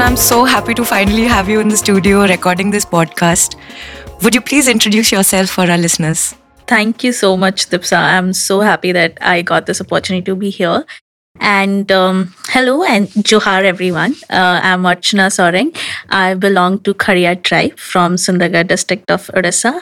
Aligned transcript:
I'm 0.00 0.16
so 0.16 0.44
happy 0.44 0.72
to 0.74 0.84
finally 0.84 1.24
have 1.24 1.48
you 1.48 1.60
in 1.60 1.68
the 1.68 1.76
studio 1.76 2.22
recording 2.26 2.70
this 2.70 2.86
podcast. 2.86 3.56
Would 4.22 4.34
you 4.34 4.40
please 4.40 4.66
introduce 4.66 5.12
yourself 5.12 5.50
for 5.50 5.70
our 5.70 5.76
listeners? 5.76 6.34
Thank 6.66 7.04
you 7.04 7.12
so 7.12 7.36
much, 7.36 7.68
Dipsa. 7.68 7.98
I'm 7.98 8.32
so 8.32 8.60
happy 8.60 8.92
that 8.92 9.18
I 9.20 9.42
got 9.42 9.66
this 9.66 9.80
opportunity 9.80 10.24
to 10.24 10.34
be 10.34 10.48
here. 10.48 10.86
And 11.38 11.90
um, 11.92 12.34
hello 12.48 12.82
and 12.82 13.08
Johar, 13.08 13.64
everyone. 13.64 14.14
Uh, 14.28 14.60
I'm 14.62 14.82
Archana 14.82 15.28
Soreng. 15.30 15.76
I 16.08 16.34
belong 16.34 16.80
to 16.80 16.92
Khariya 16.92 17.42
tribe 17.42 17.78
from 17.78 18.16
Sundargarh 18.16 18.66
district 18.66 19.10
of 19.10 19.28
Odisha. 19.28 19.80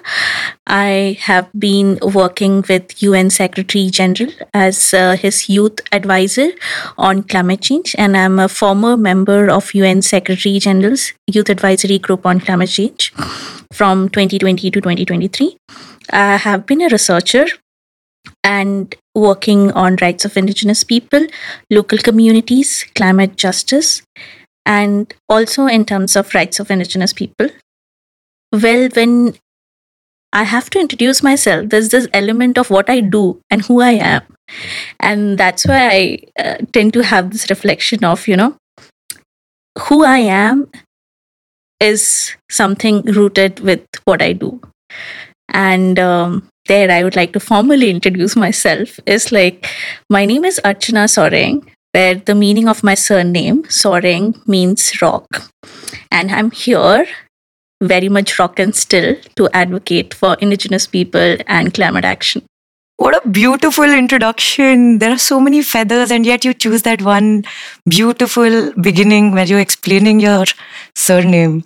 I 0.66 1.16
have 1.20 1.48
been 1.58 1.98
working 2.02 2.64
with 2.68 3.02
UN 3.02 3.30
Secretary 3.30 3.88
General 3.88 4.30
as 4.52 4.92
uh, 4.92 5.16
his 5.16 5.48
youth 5.48 5.80
advisor 5.90 6.50
on 6.98 7.22
climate 7.22 7.62
change, 7.62 7.94
and 7.96 8.16
I'm 8.16 8.38
a 8.38 8.48
former 8.48 8.96
member 8.96 9.50
of 9.50 9.74
UN 9.74 10.02
Secretary 10.02 10.58
General's 10.58 11.12
Youth 11.26 11.48
Advisory 11.48 11.98
Group 11.98 12.26
on 12.26 12.40
Climate 12.40 12.68
Change 12.68 13.12
from 13.72 14.10
2020 14.10 14.70
to 14.70 14.80
2023. 14.80 15.56
I 16.10 16.36
have 16.36 16.66
been 16.66 16.82
a 16.82 16.88
researcher 16.88 17.46
and 18.44 18.94
working 19.14 19.72
on 19.72 19.96
rights 20.00 20.24
of 20.24 20.36
indigenous 20.36 20.84
people, 20.84 21.26
local 21.70 21.98
communities, 21.98 22.84
climate 22.94 23.36
justice, 23.36 24.02
and 24.64 25.14
also 25.28 25.66
in 25.66 25.84
terms 25.84 26.16
of 26.16 26.34
rights 26.34 26.60
of 26.60 26.70
indigenous 26.70 27.12
people. 27.12 27.48
Well, 28.52 28.88
when 28.94 29.34
I 30.32 30.42
have 30.44 30.70
to 30.70 30.78
introduce 30.78 31.22
myself, 31.22 31.70
there's 31.70 31.88
this 31.88 32.06
element 32.12 32.58
of 32.58 32.70
what 32.70 32.90
I 32.90 33.00
do 33.00 33.40
and 33.50 33.62
who 33.62 33.80
I 33.80 33.92
am. 33.92 34.22
And 35.00 35.38
that's 35.38 35.66
why 35.66 35.88
I 35.88 36.18
uh, 36.42 36.56
tend 36.72 36.92
to 36.94 37.02
have 37.02 37.30
this 37.30 37.48
reflection 37.50 38.04
of, 38.04 38.28
you 38.28 38.36
know, 38.36 38.56
who 39.78 40.04
I 40.04 40.18
am 40.18 40.70
is 41.80 42.34
something 42.50 43.02
rooted 43.02 43.60
with 43.60 43.86
what 44.04 44.20
I 44.20 44.32
do. 44.32 44.60
And 45.48 45.98
um, 45.98 46.48
there 46.68 46.90
I 46.90 47.02
would 47.02 47.16
like 47.16 47.32
to 47.32 47.40
formally 47.40 47.90
introduce 47.90 48.36
myself 48.36 49.00
is 49.06 49.32
like 49.32 49.66
my 50.08 50.24
name 50.24 50.44
is 50.44 50.60
Archana 50.64 51.06
Soreng, 51.14 51.66
where 51.92 52.14
the 52.14 52.34
meaning 52.34 52.68
of 52.68 52.84
my 52.84 52.94
surname, 52.94 53.64
Soreng, 53.64 54.46
means 54.46 55.02
rock. 55.02 55.26
And 56.12 56.30
I'm 56.30 56.50
here 56.50 57.06
very 57.82 58.08
much 58.08 58.38
rock 58.38 58.58
and 58.58 58.74
still 58.74 59.16
to 59.36 59.48
advocate 59.52 60.14
for 60.14 60.34
indigenous 60.34 60.86
people 60.86 61.36
and 61.46 61.72
climate 61.72 62.04
action. 62.04 62.42
What 62.96 63.24
a 63.24 63.28
beautiful 63.28 63.84
introduction. 63.84 64.98
There 64.98 65.12
are 65.12 65.18
so 65.18 65.38
many 65.40 65.62
feathers, 65.62 66.10
and 66.10 66.26
yet 66.26 66.44
you 66.44 66.52
choose 66.52 66.82
that 66.82 67.00
one 67.00 67.44
beautiful 67.88 68.72
beginning 68.72 69.30
where 69.32 69.44
you're 69.44 69.60
explaining 69.60 70.18
your 70.18 70.46
surname. 70.96 71.62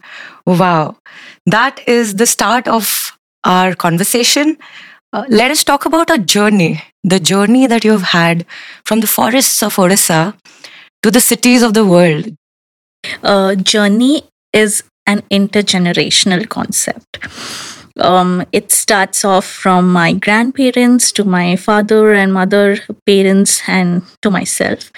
Wow. 0.47 0.98
That 1.47 1.81
is 1.89 2.16
the 2.16 2.27
start 2.27 2.69
of 2.69 3.16
our 3.44 3.75
conversation. 3.75 4.59
Uh, 5.14 5.27
let 5.28 5.50
us 5.50 5.62
talk 5.62 5.84
about 5.84 6.08
a 6.08 6.16
journey, 6.16 6.82
the 7.05 7.20
journey 7.20 7.66
that 7.66 7.84
you've 7.84 8.12
had 8.14 8.46
from 8.86 9.00
the 9.00 9.06
forests 9.06 9.62
of 9.62 9.77
Odisha 9.77 10.34
to 11.02 11.10
the 11.10 11.20
cities 11.20 11.60
of 11.60 11.74
the 11.74 11.84
world. 11.84 12.34
Uh, 13.22 13.54
journey 13.54 14.22
is 14.54 14.82
an 15.06 15.20
intergenerational 15.30 16.48
concept. 16.48 17.19
Um, 18.00 18.46
it 18.52 18.72
starts 18.72 19.22
off 19.22 19.44
from 19.44 19.92
my 19.92 20.14
grandparents 20.14 21.12
to 21.12 21.24
my 21.24 21.56
father 21.56 22.14
and 22.14 22.32
mother 22.32 22.78
parents 23.04 23.60
and 23.69 24.02
to 24.22 24.30
myself. 24.30 24.91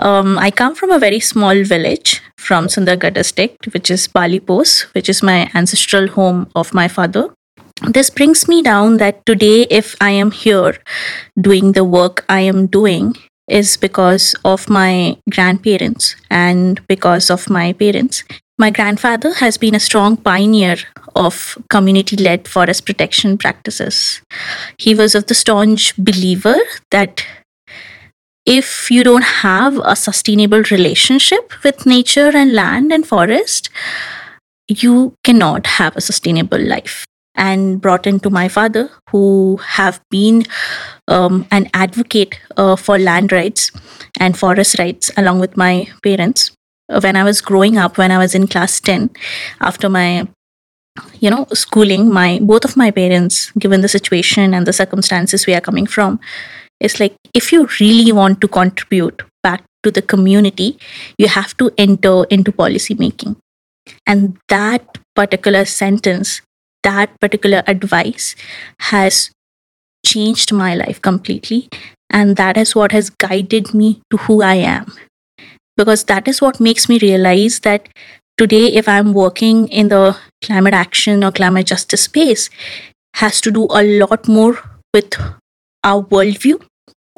Um, 0.00 0.38
I 0.38 0.50
come 0.50 0.74
from 0.74 0.90
a 0.90 0.98
very 0.98 1.20
small 1.20 1.62
village 1.62 2.20
from 2.36 2.66
Sundargarh 2.66 3.14
district, 3.14 3.72
which 3.72 3.92
is 3.92 4.08
Balipos, 4.08 4.92
which 4.92 5.08
is 5.08 5.22
my 5.22 5.48
ancestral 5.54 6.08
home 6.08 6.50
of 6.56 6.74
my 6.74 6.88
father 6.88 7.35
this 7.82 8.10
brings 8.10 8.48
me 8.48 8.62
down 8.62 8.96
that 8.98 9.24
today, 9.26 9.62
if 9.70 9.96
I 10.00 10.10
am 10.10 10.30
here 10.30 10.78
doing 11.40 11.72
the 11.72 11.84
work 11.84 12.24
I 12.28 12.40
am 12.40 12.66
doing, 12.66 13.14
is 13.48 13.76
because 13.76 14.34
of 14.44 14.68
my 14.68 15.16
grandparents 15.30 16.16
and 16.30 16.86
because 16.88 17.30
of 17.30 17.48
my 17.48 17.72
parents. 17.72 18.24
My 18.58 18.70
grandfather 18.70 19.34
has 19.34 19.58
been 19.58 19.74
a 19.74 19.80
strong 19.80 20.16
pioneer 20.16 20.76
of 21.14 21.58
community 21.68 22.16
led 22.16 22.48
forest 22.48 22.86
protection 22.86 23.38
practices. 23.38 24.22
He 24.78 24.94
was 24.94 25.14
of 25.14 25.26
the 25.26 25.34
staunch 25.34 25.96
believer 25.96 26.56
that 26.90 27.24
if 28.46 28.90
you 28.90 29.04
don't 29.04 29.24
have 29.24 29.78
a 29.84 29.94
sustainable 29.94 30.62
relationship 30.70 31.52
with 31.62 31.84
nature 31.84 32.30
and 32.34 32.54
land 32.54 32.92
and 32.92 33.06
forest, 33.06 33.68
you 34.68 35.14
cannot 35.22 35.66
have 35.66 35.96
a 35.96 36.00
sustainable 36.00 36.58
life 36.58 37.05
and 37.36 37.80
brought 37.80 38.06
into 38.06 38.30
my 38.30 38.48
father, 38.48 38.90
who 39.10 39.58
have 39.64 40.00
been 40.10 40.44
um, 41.08 41.46
an 41.50 41.68
advocate 41.74 42.38
uh, 42.56 42.76
for 42.76 42.98
land 42.98 43.32
rights 43.32 43.70
and 44.18 44.38
forest 44.38 44.78
rights 44.78 45.10
along 45.16 45.40
with 45.40 45.56
my 45.56 45.88
parents. 46.02 46.52
When 46.88 47.16
I 47.16 47.24
was 47.24 47.40
growing 47.40 47.78
up, 47.78 47.98
when 47.98 48.12
I 48.12 48.18
was 48.18 48.34
in 48.34 48.46
class 48.46 48.80
10, 48.80 49.10
after 49.60 49.88
my 49.88 50.28
you 51.20 51.30
know 51.30 51.46
schooling 51.52 52.10
my 52.12 52.38
both 52.40 52.64
of 52.64 52.76
my 52.76 52.90
parents 52.90 53.50
given 53.58 53.80
the 53.80 53.88
situation 53.88 54.54
and 54.54 54.66
the 54.66 54.72
circumstances 54.72 55.46
we 55.46 55.54
are 55.54 55.60
coming 55.60 55.86
from 55.86 56.18
it's 56.80 57.00
like 57.00 57.14
if 57.34 57.52
you 57.52 57.68
really 57.80 58.12
want 58.12 58.40
to 58.40 58.48
contribute 58.48 59.22
back 59.42 59.62
to 59.82 59.90
the 59.90 60.02
community 60.02 60.78
you 61.18 61.28
have 61.28 61.56
to 61.56 61.70
enter 61.78 62.24
into 62.24 62.52
policy 62.52 62.94
making 62.94 63.36
and 64.06 64.36
that 64.48 64.98
particular 65.14 65.64
sentence 65.64 66.40
that 66.86 67.18
particular 67.20 67.62
advice 67.66 68.34
has 68.92 69.30
changed 70.06 70.52
my 70.52 70.74
life 70.74 71.02
completely. 71.02 71.68
And 72.10 72.36
that 72.36 72.56
is 72.56 72.74
what 72.74 72.92
has 72.92 73.10
guided 73.10 73.74
me 73.74 74.00
to 74.10 74.16
who 74.18 74.42
I 74.42 74.54
am. 74.54 74.92
Because 75.76 76.04
that 76.04 76.28
is 76.28 76.40
what 76.40 76.60
makes 76.60 76.88
me 76.88 76.98
realize 77.00 77.60
that 77.60 77.88
today, 78.38 78.66
if 78.82 78.88
I'm 78.88 79.12
working 79.12 79.66
in 79.68 79.88
the 79.88 80.16
climate 80.44 80.74
action 80.74 81.24
or 81.24 81.32
climate 81.32 81.66
justice 81.66 82.02
space, 82.02 82.48
has 83.16 83.40
to 83.40 83.50
do 83.50 83.66
a 83.70 83.82
lot 83.82 84.28
more 84.28 84.58
with 84.94 85.12
our 85.84 86.02
worldview, 86.02 86.62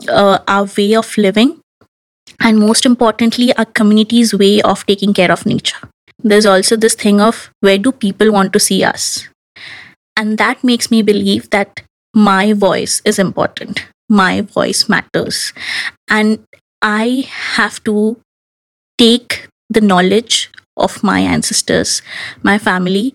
uh, 0.08 0.38
our 0.48 0.66
way 0.76 0.94
of 0.94 1.16
living, 1.18 1.60
and 2.40 2.58
most 2.58 2.86
importantly, 2.86 3.54
our 3.56 3.64
community's 3.64 4.34
way 4.34 4.60
of 4.62 4.84
taking 4.86 5.14
care 5.14 5.30
of 5.30 5.46
nature. 5.46 5.78
There's 6.22 6.46
also 6.46 6.76
this 6.76 6.94
thing 6.94 7.20
of 7.20 7.50
where 7.60 7.78
do 7.78 7.92
people 7.92 8.32
want 8.32 8.52
to 8.54 8.60
see 8.60 8.82
us? 8.82 9.28
And 10.18 10.36
that 10.36 10.64
makes 10.64 10.90
me 10.90 11.00
believe 11.00 11.48
that 11.50 11.82
my 12.12 12.52
voice 12.52 13.00
is 13.04 13.18
important. 13.18 13.86
My 14.08 14.40
voice 14.40 14.88
matters. 14.88 15.52
And 16.10 16.44
I 16.82 17.24
have 17.28 17.82
to 17.84 18.20
take 18.98 19.46
the 19.70 19.80
knowledge 19.80 20.50
of 20.76 21.02
my 21.04 21.20
ancestors, 21.20 22.02
my 22.42 22.58
family, 22.58 23.14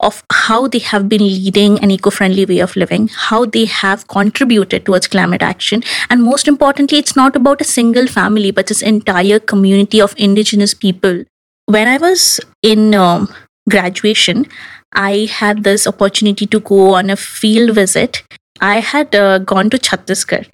of 0.00 0.22
how 0.32 0.66
they 0.66 0.80
have 0.80 1.08
been 1.08 1.22
leading 1.22 1.78
an 1.78 1.90
eco 1.90 2.10
friendly 2.10 2.44
way 2.44 2.58
of 2.58 2.76
living, 2.76 3.08
how 3.08 3.46
they 3.46 3.64
have 3.64 4.06
contributed 4.08 4.84
towards 4.84 5.06
climate 5.06 5.42
action. 5.42 5.82
And 6.10 6.22
most 6.22 6.48
importantly, 6.48 6.98
it's 6.98 7.16
not 7.16 7.34
about 7.34 7.60
a 7.62 7.64
single 7.64 8.08
family, 8.08 8.50
but 8.50 8.66
this 8.66 8.82
entire 8.82 9.38
community 9.38 10.02
of 10.02 10.14
indigenous 10.18 10.74
people. 10.74 11.24
When 11.66 11.88
I 11.88 11.96
was 11.96 12.40
in 12.62 12.94
um, 12.94 13.32
graduation, 13.70 14.48
I 14.92 15.28
had 15.30 15.64
this 15.64 15.86
opportunity 15.86 16.46
to 16.46 16.60
go 16.60 16.94
on 16.94 17.10
a 17.10 17.16
field 17.16 17.74
visit. 17.74 18.22
I 18.60 18.80
had 18.80 19.14
uh, 19.14 19.38
gone 19.38 19.70
to 19.70 19.78
Chhattisgarh 19.78 20.46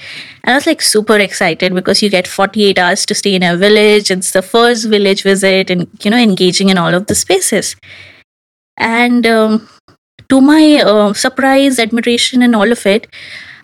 and 0.44 0.52
I 0.52 0.54
was 0.54 0.66
like 0.66 0.80
super 0.80 1.18
excited 1.18 1.74
because 1.74 2.02
you 2.02 2.08
get 2.08 2.26
48 2.26 2.78
hours 2.78 3.04
to 3.06 3.14
stay 3.14 3.34
in 3.34 3.42
a 3.42 3.56
village. 3.56 4.10
It's 4.10 4.30
the 4.30 4.40
first 4.40 4.88
village 4.88 5.22
visit 5.22 5.70
and, 5.70 5.88
you 6.02 6.10
know, 6.10 6.16
engaging 6.16 6.70
in 6.70 6.78
all 6.78 6.94
of 6.94 7.06
the 7.06 7.14
spaces. 7.14 7.76
And 8.78 9.26
um, 9.26 9.68
to 10.30 10.40
my 10.40 10.80
uh, 10.84 11.12
surprise, 11.12 11.78
admiration, 11.78 12.42
and 12.42 12.54
all 12.54 12.72
of 12.72 12.86
it, 12.86 13.08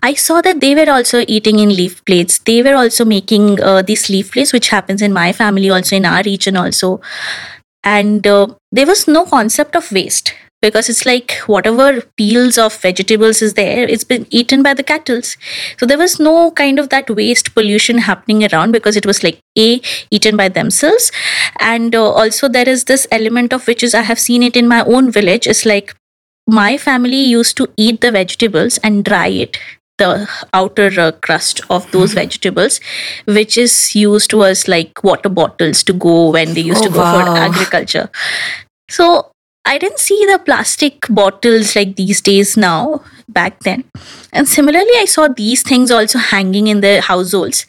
I 0.03 0.13
saw 0.13 0.43
that 0.43 0.61
they 0.61 0.75
were 0.75 0.91
also 0.91 1.25
eating 1.27 1.59
in 1.59 1.71
leaf 1.71 2.05
plates. 2.05 2.39
They 2.41 2.63
were 2.63 2.75
also 2.75 3.07
making 3.07 3.63
uh, 3.63 3.81
these 3.81 4.11
leaf 4.11 4.33
plates, 4.33 4.53
which 4.53 4.69
happens 4.69 5.01
in 5.01 5.13
my 5.13 5.33
family, 5.33 5.71
also 5.71 5.97
in 5.97 6.05
our 6.05 6.23
region, 6.23 6.57
also. 6.57 7.01
And 7.83 8.27
uh, 8.27 8.49
there 8.73 8.87
was 8.87 9.09
no 9.09 9.25
concept 9.25 9.77
of 9.77 9.91
waste 9.91 10.35
because 10.65 10.89
it's 10.93 11.05
like 11.07 11.35
whatever 11.55 11.89
peels 12.21 12.59
of 12.65 12.77
vegetables 12.85 13.43
is 13.47 13.55
there 13.55 13.85
it's 13.95 14.05
been 14.13 14.27
eaten 14.41 14.63
by 14.63 14.73
the 14.75 14.83
cattle 14.93 15.21
so 15.23 15.87
there 15.87 15.99
was 15.99 16.19
no 16.21 16.51
kind 16.63 16.79
of 16.79 16.89
that 16.91 17.11
waste 17.11 17.55
pollution 17.55 17.99
happening 17.99 18.45
around 18.51 18.73
because 18.73 18.97
it 18.97 19.07
was 19.07 19.23
like 19.23 19.39
a 19.59 19.81
eaten 20.11 20.37
by 20.37 20.49
themselves 20.49 21.11
and 21.61 21.95
uh, 21.95 22.11
also 22.23 22.49
there 22.49 22.69
is 22.69 22.85
this 22.85 23.07
element 23.11 23.53
of 23.53 23.67
which 23.67 23.83
is 23.83 23.95
i 23.95 24.03
have 24.03 24.19
seen 24.19 24.43
it 24.43 24.57
in 24.57 24.69
my 24.69 24.83
own 24.85 25.11
village 25.11 25.47
It's 25.47 25.65
like 25.67 25.95
my 26.47 26.77
family 26.77 27.23
used 27.23 27.57
to 27.59 27.69
eat 27.77 28.01
the 28.01 28.11
vegetables 28.13 28.79
and 28.79 29.05
dry 29.05 29.29
it 29.29 29.59
the 29.99 30.29
outer 30.53 30.91
uh, 31.01 31.13
crust 31.23 31.61
of 31.71 31.89
those 31.93 32.11
Mm-hmm. 32.11 32.21
vegetables, 32.21 32.81
which 33.27 33.57
is 33.57 33.95
used 33.95 34.33
was 34.33 34.67
like 34.67 35.05
water 35.05 35.29
bottles 35.29 35.85
to 35.85 35.93
go 35.93 36.31
when 36.31 36.55
they 36.55 36.63
used 36.63 36.83
Oh, 36.85 36.89
to 36.89 36.93
go 36.95 37.05
for 37.05 37.39
agriculture. 37.39 38.11
So 38.91 39.31
I 39.67 39.79
didn't 39.79 39.99
see 39.99 40.27
the 40.27 40.39
plastic 40.39 41.07
bottles 41.09 41.75
like 41.75 41.97
these 41.97 42.21
days 42.21 42.57
now 42.57 43.03
back 43.29 43.61
then. 43.61 43.85
And 44.33 44.47
similarly, 44.49 44.97
I 44.97 45.07
saw 45.07 45.29
these 45.29 45.63
things 45.63 45.91
also 45.91 46.19
hanging 46.19 46.67
in 46.67 46.81
the 46.81 47.01
households. 47.01 47.67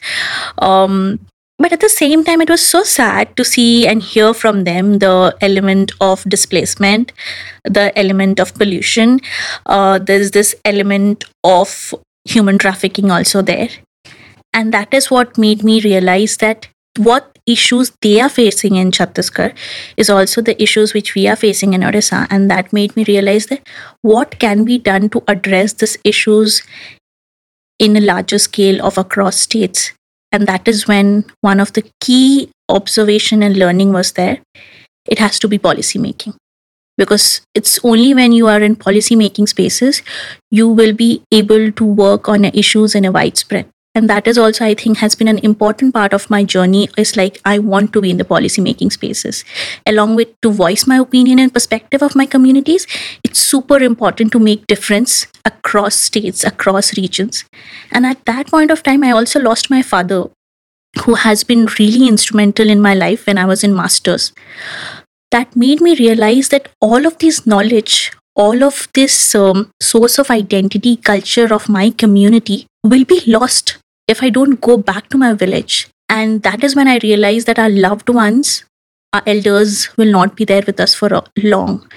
Um, 0.58 1.20
but 1.58 1.72
at 1.72 1.80
the 1.80 1.88
same 1.88 2.22
time, 2.22 2.42
it 2.42 2.50
was 2.50 2.66
so 2.66 2.82
sad 2.82 3.34
to 3.38 3.44
see 3.44 3.86
and 3.86 4.02
hear 4.02 4.34
from 4.34 4.64
them 4.64 4.98
the 4.98 5.34
element 5.40 5.90
of 6.00 6.22
displacement, 6.24 7.12
the 7.64 7.98
element 7.98 8.40
of 8.40 8.54
pollution. 8.54 9.20
Uh, 9.64 9.98
there's 9.98 10.32
this 10.32 10.54
element 10.66 11.24
of 11.44 11.94
human 12.26 12.58
trafficking 12.58 13.10
also 13.10 13.40
there. 13.40 13.70
And 14.52 14.72
that 14.74 14.92
is 14.92 15.10
what 15.10 15.38
made 15.38 15.64
me 15.64 15.80
realize 15.80 16.36
that 16.38 16.68
what 16.98 17.35
issues 17.46 17.92
they 18.02 18.20
are 18.20 18.28
facing 18.28 18.76
in 18.76 18.90
Chhattisgarh 18.90 19.56
is 19.96 20.10
also 20.10 20.42
the 20.42 20.60
issues 20.62 20.92
which 20.92 21.14
we 21.14 21.26
are 21.28 21.36
facing 21.36 21.74
in 21.74 21.80
Odisha. 21.80 22.26
And 22.30 22.50
that 22.50 22.72
made 22.72 22.96
me 22.96 23.04
realize 23.04 23.46
that 23.46 23.66
what 24.02 24.38
can 24.38 24.64
be 24.64 24.78
done 24.78 25.08
to 25.10 25.22
address 25.28 25.72
these 25.72 25.96
issues 26.04 26.62
in 27.78 27.96
a 27.96 28.00
larger 28.00 28.38
scale 28.38 28.84
of 28.84 28.98
across 28.98 29.36
states. 29.36 29.92
And 30.32 30.46
that 30.46 30.66
is 30.66 30.88
when 30.88 31.24
one 31.40 31.60
of 31.60 31.72
the 31.72 31.88
key 32.00 32.50
observation 32.68 33.42
and 33.42 33.56
learning 33.56 33.92
was 33.92 34.12
there. 34.12 34.40
It 35.06 35.18
has 35.18 35.38
to 35.38 35.48
be 35.48 35.58
policy 35.58 35.98
making. 35.98 36.34
Because 36.98 37.42
it's 37.54 37.78
only 37.84 38.14
when 38.14 38.32
you 38.32 38.48
are 38.48 38.60
in 38.60 38.74
policy 38.74 39.14
making 39.14 39.46
spaces, 39.48 40.02
you 40.50 40.68
will 40.68 40.94
be 40.94 41.22
able 41.30 41.70
to 41.70 41.84
work 41.84 42.28
on 42.28 42.46
issues 42.46 42.94
in 42.94 43.04
a 43.04 43.12
widespread 43.12 43.66
and 43.96 44.10
that 44.10 44.28
is 44.30 44.38
also 44.44 44.64
i 44.66 44.74
think 44.80 44.98
has 45.02 45.14
been 45.20 45.30
an 45.32 45.38
important 45.48 45.94
part 45.94 46.12
of 46.16 46.28
my 46.34 46.44
journey. 46.54 46.88
Is 47.02 47.16
like 47.16 47.40
i 47.50 47.58
want 47.58 47.92
to 47.94 48.02
be 48.04 48.10
in 48.10 48.18
the 48.22 48.28
policy 48.32 48.62
making 48.66 48.90
spaces. 48.96 49.44
Along 49.92 50.14
with 50.16 50.34
to 50.42 50.50
voice 50.58 50.86
my 50.86 50.98
opinion 51.04 51.38
and 51.44 51.52
perspective 51.52 52.02
of 52.08 52.16
my 52.20 52.26
communities 52.34 52.86
it's 53.24 53.44
super 53.52 53.78
important 53.88 54.32
to 54.32 54.42
make 54.48 54.66
difference 54.72 55.26
across 55.44 55.94
states 55.94 56.44
across 56.44 56.96
regions. 56.98 57.44
And 57.90 58.06
at 58.06 58.24
that 58.26 58.48
point 58.56 58.70
of 58.76 58.82
time 58.82 59.08
i 59.10 59.12
also 59.12 59.40
lost 59.40 59.70
my 59.70 59.80
father 59.94 60.20
who 61.04 61.14
has 61.22 61.44
been 61.52 61.66
really 61.78 62.06
instrumental 62.08 62.70
in 62.76 62.82
my 62.88 62.94
life 62.94 63.26
when 63.26 63.38
i 63.38 63.46
was 63.54 63.64
in 63.64 63.74
masters. 63.80 64.32
That 65.30 65.56
made 65.56 65.80
me 65.80 65.96
realize 65.96 66.50
that 66.50 66.68
all 66.80 67.06
of 67.06 67.18
this 67.18 67.46
knowledge 67.46 68.12
all 68.36 68.62
of 68.62 68.86
this 68.92 69.34
um, 69.34 69.70
source 69.80 70.18
of 70.18 70.30
identity 70.30 70.96
culture 70.96 71.52
of 71.54 71.68
my 71.70 71.88
community 71.88 72.66
will 72.84 73.04
be 73.04 73.20
lost 73.26 73.78
if 74.08 74.22
I 74.22 74.30
don't 74.30 74.60
go 74.60 74.76
back 74.76 75.08
to 75.10 75.18
my 75.18 75.34
village. 75.34 75.88
And 76.08 76.42
that 76.42 76.62
is 76.62 76.76
when 76.76 76.88
I 76.88 76.98
realized 77.02 77.46
that 77.48 77.58
our 77.58 77.68
loved 77.68 78.08
ones, 78.08 78.64
our 79.12 79.22
elders, 79.26 79.88
will 79.96 80.10
not 80.10 80.36
be 80.36 80.44
there 80.44 80.62
with 80.66 80.78
us 80.80 80.94
for 80.94 81.10
long. 81.42 81.88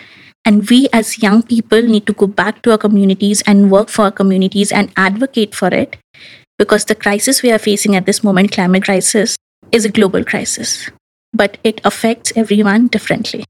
And 0.46 0.68
we 0.70 0.88
as 0.94 1.22
young 1.22 1.44
people 1.44 1.82
need 1.82 2.08
to 2.08 2.14
go 2.14 2.26
back 2.26 2.62
to 2.64 2.72
our 2.72 2.78
communities 2.78 3.44
and 3.46 3.70
work 3.70 3.90
for 3.90 4.06
our 4.06 4.12
communities 4.12 4.72
and 4.72 4.92
advocate 4.96 5.54
for 5.54 5.68
it 5.68 5.98
because 6.58 6.86
the 6.86 6.96
crisis 6.96 7.44
we 7.44 7.52
are 7.52 7.60
facing 7.60 7.96
at 7.96 8.06
this 8.06 8.24
moment, 8.24 8.52
climate 8.52 8.84
crisis, 8.84 9.38
is 9.72 9.86
a 9.86 9.90
global 9.90 10.24
crisis. 10.24 10.90
But 11.34 11.58
it 11.64 11.82
affects 11.84 12.34
everyone 12.36 12.88
differently. 12.88 13.46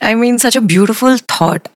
I 0.00 0.14
mean, 0.14 0.38
such 0.38 0.56
a 0.56 0.60
beautiful 0.60 1.18
thought. 1.18 1.68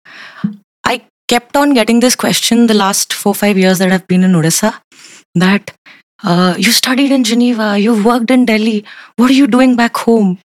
I 0.85 1.05
kept 1.29 1.57
on 1.57 1.75
getting 1.75 2.01
this 2.01 2.17
question 2.17 2.67
the 2.67 2.75
last 2.75 3.13
four, 3.13 3.35
five 3.35 3.59
years 3.59 3.79
that 3.79 3.93
I've 3.93 4.07
been 4.07 4.25
in 4.25 4.33
Odisha 4.33 4.81
that 5.35 5.73
uh, 6.23 6.55
you 6.59 6.73
studied 6.73 7.13
in 7.13 7.25
Geneva, 7.25 7.79
you've 7.79 8.05
worked 8.05 8.31
in 8.31 8.45
Delhi, 8.45 8.85
what 9.17 9.31
are 9.31 9.35
you 9.35 9.47
doing 9.47 9.77
back 9.77 9.97
home? 9.97 10.39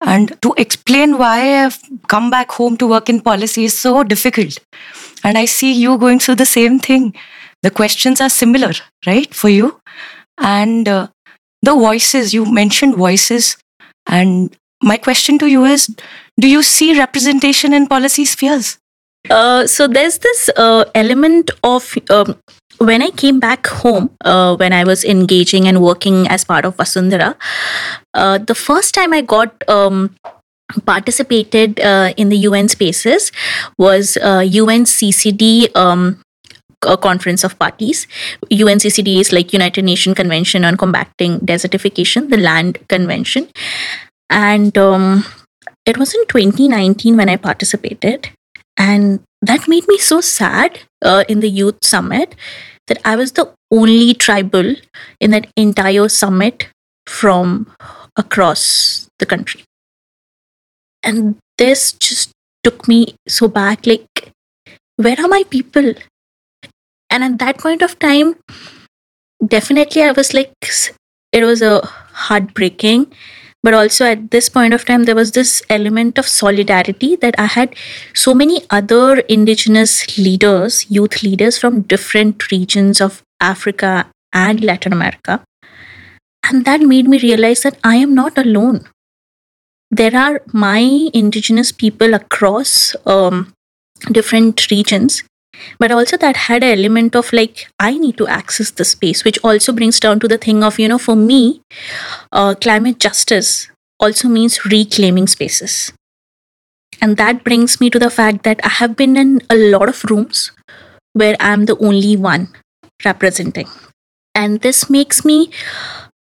And 0.00 0.40
to 0.42 0.54
explain 0.58 1.16
why 1.18 1.64
I've 1.64 1.78
come 2.08 2.30
back 2.30 2.50
home 2.52 2.76
to 2.76 2.86
work 2.86 3.08
in 3.08 3.20
policy 3.20 3.64
is 3.64 3.78
so 3.78 4.02
difficult. 4.02 4.58
And 5.22 5.38
I 5.38 5.46
see 5.46 5.72
you 5.72 5.96
going 5.96 6.18
through 6.18 6.34
the 6.34 6.46
same 6.46 6.78
thing. 6.78 7.14
The 7.62 7.70
questions 7.70 8.20
are 8.20 8.28
similar, 8.28 8.72
right, 9.06 9.34
for 9.34 9.48
you? 9.48 9.80
And 10.38 10.86
uh, 10.86 11.08
the 11.62 11.72
voices, 11.74 12.34
you 12.34 12.44
mentioned 12.44 12.96
voices. 12.96 13.56
And 14.06 14.54
my 14.82 14.98
question 14.98 15.38
to 15.38 15.46
you 15.46 15.64
is 15.64 15.86
do 16.38 16.48
you 16.48 16.62
see 16.62 16.98
representation 16.98 17.72
in 17.72 17.86
policy 17.86 18.26
spheres? 18.26 18.78
Uh, 19.30 19.66
so 19.66 19.88
there's 19.88 20.18
this 20.18 20.50
uh, 20.56 20.84
element 20.94 21.50
of 21.62 21.94
um, 22.10 22.36
when 22.84 23.02
I 23.02 23.10
came 23.10 23.40
back 23.40 23.66
home, 23.66 24.10
uh, 24.24 24.56
when 24.56 24.72
I 24.72 24.84
was 24.84 25.04
engaging 25.04 25.66
and 25.68 25.82
working 25.82 26.28
as 26.28 26.44
part 26.44 26.64
of 26.64 26.76
Vasundhara, 26.76 27.36
uh, 28.14 28.38
the 28.38 28.54
first 28.54 28.94
time 28.94 29.12
I 29.12 29.20
got 29.20 29.68
um, 29.68 30.14
participated 30.86 31.80
uh, 31.80 32.12
in 32.16 32.28
the 32.28 32.38
UN 32.38 32.68
spaces 32.68 33.32
was 33.78 34.16
uh, 34.18 34.40
UNCCD. 34.40 35.74
Um, 35.76 36.20
a 36.86 36.98
conference 36.98 37.44
of 37.44 37.58
parties. 37.58 38.06
UNCCD 38.52 39.18
is 39.18 39.32
like 39.32 39.54
United 39.54 39.86
Nations 39.86 40.16
Convention 40.16 40.66
on 40.66 40.76
Combating 40.76 41.40
Desertification, 41.40 42.28
the 42.28 42.36
Land 42.36 42.76
Convention, 42.88 43.48
and 44.28 44.76
um, 44.76 45.24
it 45.86 45.96
was 45.96 46.14
in 46.14 46.26
2019 46.26 47.16
when 47.16 47.30
I 47.30 47.36
participated, 47.36 48.28
and 48.76 49.20
that 49.40 49.66
made 49.66 49.88
me 49.88 49.96
so 49.96 50.20
sad 50.20 50.80
uh, 51.02 51.24
in 51.26 51.40
the 51.40 51.48
youth 51.48 51.78
summit 51.82 52.34
that 52.86 53.00
I 53.04 53.16
was 53.16 53.32
the 53.32 53.52
only 53.70 54.14
tribal 54.14 54.74
in 55.20 55.30
that 55.30 55.48
entire 55.56 56.08
summit 56.08 56.68
from 57.06 57.72
across 58.16 59.08
the 59.18 59.26
country. 59.26 59.64
And 61.02 61.36
this 61.58 61.92
just 61.92 62.30
took 62.62 62.88
me 62.88 63.16
so 63.28 63.48
back 63.48 63.86
like, 63.86 64.32
where 64.96 65.16
are 65.18 65.28
my 65.28 65.44
people? 65.50 65.94
And 67.10 67.24
at 67.24 67.38
that 67.38 67.58
point 67.58 67.82
of 67.82 67.98
time, 67.98 68.36
definitely 69.46 70.02
I 70.02 70.12
was 70.12 70.32
like, 70.34 70.52
it 71.32 71.44
was 71.44 71.62
a 71.62 71.80
heartbreaking 71.84 73.12
but 73.64 73.74
also 73.74 74.04
at 74.04 74.30
this 74.30 74.48
point 74.48 74.74
of 74.74 74.84
time 74.84 75.04
there 75.04 75.20
was 75.20 75.30
this 75.32 75.52
element 75.76 76.18
of 76.22 76.28
solidarity 76.28 77.16
that 77.16 77.38
i 77.44 77.46
had 77.58 77.74
so 78.24 78.34
many 78.40 78.62
other 78.78 79.20
indigenous 79.36 79.94
leaders 80.18 80.84
youth 80.98 81.22
leaders 81.22 81.58
from 81.58 81.80
different 81.94 82.50
regions 82.50 83.00
of 83.00 83.22
africa 83.40 83.94
and 84.34 84.62
latin 84.62 84.92
america. 84.92 85.40
And 86.46 86.66
that 86.66 86.80
made 86.80 87.08
me 87.08 87.18
realize 87.18 87.62
that 87.62 87.78
i 87.84 87.96
am 87.96 88.14
not 88.14 88.36
alone. 88.36 88.86
There 89.90 90.14
are 90.14 90.42
my 90.52 91.08
indigenous 91.14 91.70
people 91.72 92.14
across 92.14 92.96
um, 93.06 93.52
different 94.10 94.70
regions 94.70 95.22
but 95.78 95.90
also 95.90 96.16
that 96.16 96.36
had 96.36 96.62
an 96.62 96.78
element 96.78 97.14
of 97.16 97.32
like 97.32 97.68
i 97.78 97.96
need 97.98 98.16
to 98.16 98.26
access 98.26 98.70
the 98.70 98.84
space 98.84 99.24
which 99.24 99.38
also 99.44 99.72
brings 99.72 100.00
down 100.00 100.20
to 100.20 100.28
the 100.28 100.38
thing 100.38 100.62
of 100.62 100.78
you 100.78 100.88
know 100.88 100.98
for 100.98 101.16
me 101.16 101.60
uh, 102.32 102.54
climate 102.54 102.98
justice 102.98 103.68
also 104.00 104.28
means 104.28 104.64
reclaiming 104.64 105.26
spaces. 105.26 105.92
And 107.00 107.16
that 107.16 107.44
brings 107.44 107.80
me 107.80 107.90
to 107.90 107.98
the 107.98 108.10
fact 108.10 108.44
that 108.44 108.60
i 108.64 108.68
have 108.68 108.96
been 108.96 109.16
in 109.16 109.40
a 109.50 109.56
lot 109.56 109.88
of 109.88 110.04
rooms 110.10 110.52
where 111.12 111.36
i'm 111.40 111.66
the 111.66 111.76
only 111.78 112.16
one 112.16 112.48
representing. 113.04 113.68
And 114.34 114.60
this 114.60 114.88
makes 114.90 115.24
me 115.24 115.50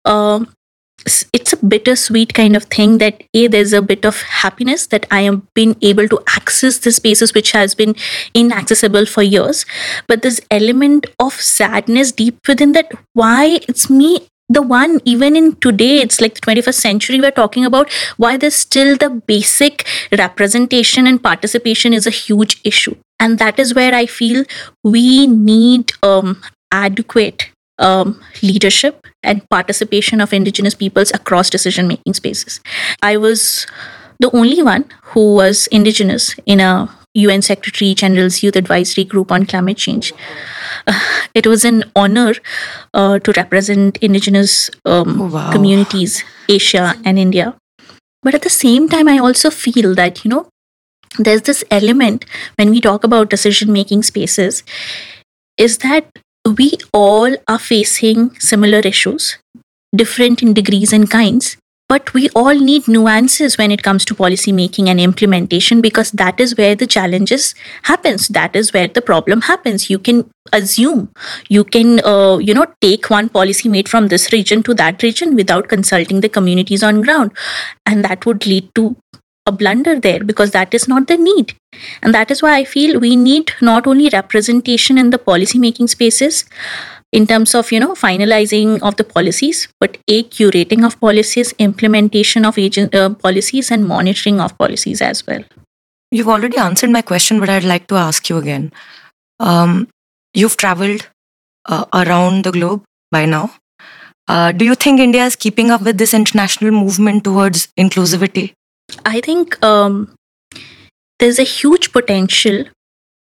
um, 0.05 0.53
it's 1.33 1.53
a 1.53 1.65
bittersweet 1.65 2.33
kind 2.33 2.55
of 2.55 2.63
thing 2.65 2.97
that 2.97 3.23
a 3.33 3.47
there's 3.47 3.73
a 3.73 3.81
bit 3.81 4.05
of 4.05 4.21
happiness 4.21 4.87
that 4.87 5.05
i 5.11 5.19
am 5.21 5.47
been 5.53 5.75
able 5.81 6.07
to 6.07 6.19
access 6.35 6.79
the 6.79 6.91
spaces 6.91 7.33
which 7.33 7.51
has 7.51 7.75
been 7.75 7.95
inaccessible 8.33 9.05
for 9.05 9.23
years. 9.23 9.65
But 10.07 10.21
this 10.21 10.41
element 10.51 11.05
of 11.19 11.33
sadness 11.33 12.11
deep 12.11 12.47
within 12.47 12.71
that 12.73 12.91
why 13.13 13.59
it's 13.67 13.89
me 13.89 14.27
the 14.49 14.61
one 14.61 14.99
even 15.03 15.35
in 15.35 15.55
today 15.57 15.97
it's 15.97 16.21
like 16.21 16.35
the 16.35 16.41
21st 16.41 16.73
century 16.73 17.19
we're 17.19 17.31
talking 17.31 17.65
about 17.65 17.91
why 18.15 18.37
there's 18.37 18.55
still 18.55 18.95
the 18.95 19.09
basic 19.09 19.85
representation 20.17 21.05
and 21.05 21.21
participation 21.21 21.93
is 21.93 22.07
a 22.07 22.11
huge 22.11 22.61
issue. 22.63 22.95
And 23.19 23.39
that 23.39 23.59
is 23.59 23.73
where 23.73 23.93
i 23.93 24.05
feel 24.05 24.45
we 24.83 25.27
need 25.27 25.91
um, 26.03 26.41
adequate 26.71 27.49
um, 27.79 28.19
leadership 28.41 29.05
and 29.23 29.47
participation 29.49 30.21
of 30.21 30.33
indigenous 30.33 30.73
peoples 30.75 31.11
across 31.13 31.49
decision 31.49 31.87
making 31.87 32.13
spaces. 32.13 32.59
I 33.01 33.17
was 33.17 33.65
the 34.19 34.29
only 34.35 34.63
one 34.63 34.85
who 35.03 35.35
was 35.35 35.67
indigenous 35.67 36.35
in 36.45 36.59
a 36.59 36.89
UN 37.13 37.41
Secretary 37.41 37.93
General's 37.95 38.43
Youth 38.43 38.55
Advisory 38.55 39.03
Group 39.03 39.31
on 39.31 39.45
Climate 39.45 39.77
Change. 39.77 40.13
Uh, 40.85 40.99
it 41.33 41.47
was 41.47 41.65
an 41.65 41.83
honor 41.95 42.33
uh, 42.93 43.19
to 43.19 43.31
represent 43.35 43.97
indigenous 43.97 44.69
um, 44.85 45.21
Oh, 45.21 45.27
wow. 45.33 45.51
communities, 45.51 46.23
Asia 46.47 46.93
and 47.05 47.17
India. 47.17 47.55
But 48.23 48.35
at 48.35 48.41
the 48.43 48.49
same 48.49 48.87
time, 48.89 49.07
I 49.07 49.17
also 49.19 49.49
feel 49.49 49.95
that, 49.95 50.23
you 50.25 50.29
know, 50.29 50.49
there's 51.17 51.43
this 51.43 51.63
element 51.71 52.25
when 52.57 52.69
we 52.69 52.81
talk 52.81 53.03
about 53.03 53.29
decision 53.29 53.71
making 53.73 54.03
spaces 54.03 54.63
is 55.57 55.79
that 55.79 56.19
we 56.51 56.73
all 56.93 57.35
are 57.47 57.59
facing 57.59 58.39
similar 58.39 58.79
issues, 58.79 59.37
different 59.95 60.41
in 60.41 60.53
degrees 60.53 60.93
and 60.93 61.09
kinds, 61.09 61.57
but 61.89 62.13
we 62.13 62.29
all 62.35 62.53
need 62.53 62.87
nuances 62.87 63.57
when 63.57 63.71
it 63.71 63.81
comes 63.81 64.03
to 64.05 64.13
policy 64.13 64.51
making 64.51 64.89
and 64.89 64.99
implementation 64.99 65.79
because 65.79 66.11
that 66.11 66.39
is 66.39 66.57
where 66.57 66.75
the 66.75 66.85
challenges 66.85 67.55
happens. 67.83 68.27
That 68.27 68.57
is 68.57 68.73
where 68.73 68.89
the 68.89 69.01
problem 69.01 69.41
happens. 69.41 69.89
You 69.89 69.97
can 69.97 70.29
assume, 70.51 71.09
you 71.47 71.63
can, 71.63 72.01
uh, 72.03 72.39
you 72.39 72.53
know, 72.53 72.67
take 72.81 73.09
one 73.09 73.29
policy 73.29 73.69
made 73.69 73.87
from 73.87 74.09
this 74.09 74.33
region 74.33 74.63
to 74.63 74.73
that 74.73 75.01
region 75.01 75.35
without 75.35 75.69
consulting 75.69 76.19
the 76.19 76.29
communities 76.29 76.83
on 76.83 77.01
ground, 77.01 77.31
and 77.85 78.03
that 78.03 78.25
would 78.25 78.45
lead 78.45 78.69
to 78.75 78.97
a 79.47 79.51
blunder 79.51 79.99
there 79.99 80.23
because 80.23 80.51
that 80.51 80.73
is 80.73 80.87
not 80.87 81.07
the 81.07 81.17
need. 81.17 81.53
And 82.01 82.13
that 82.13 82.31
is 82.31 82.41
why 82.41 82.57
I 82.57 82.63
feel 82.63 82.99
we 82.99 83.15
need 83.15 83.51
not 83.61 83.87
only 83.87 84.09
representation 84.09 84.97
in 84.97 85.09
the 85.09 85.17
policy 85.17 85.57
making 85.57 85.87
spaces 85.87 86.45
in 87.13 87.25
terms 87.25 87.55
of 87.55 87.71
you 87.71 87.79
know 87.79 87.93
finalizing 87.93 88.81
of 88.81 88.97
the 88.97 89.03
policies 89.03 89.69
but 89.79 89.97
a 90.09 90.23
curating 90.23 90.85
of 90.85 90.99
policies 90.99 91.53
implementation 91.57 92.43
of 92.43 92.57
agent 92.57 92.93
uh, 92.93 93.09
policies 93.09 93.71
and 93.71 93.87
monitoring 93.87 94.41
of 94.41 94.57
policies 94.57 95.01
as 95.01 95.25
well 95.25 95.45
You've 96.11 96.29
already 96.29 96.57
answered 96.57 96.89
my 96.89 97.01
question, 97.01 97.39
but 97.39 97.49
I'd 97.49 97.65
like 97.65 97.87
to 97.87 97.95
ask 97.95 98.29
you 98.29 98.37
again. 98.37 98.71
Um, 99.39 99.89
you've 100.33 100.55
traveled 100.55 101.07
uh, 101.65 101.85
around 101.93 102.45
the 102.45 102.51
globe 102.51 102.83
by 103.11 103.25
now. 103.25 103.51
Uh, 104.27 104.51
do 104.51 104.63
you 104.63 104.75
think 104.75 104.99
India 104.99 105.25
is 105.25 105.35
keeping 105.35 105.69
up 105.69 105.81
with 105.81 105.97
this 105.97 106.13
international 106.13 106.71
movement 106.71 107.23
towards 107.23 107.67
inclusivity? 107.77 108.53
I 109.05 109.19
think 109.21 109.57
um, 109.63 110.13
there's 111.19 111.39
a 111.39 111.43
huge 111.43 111.91
potential 111.91 112.63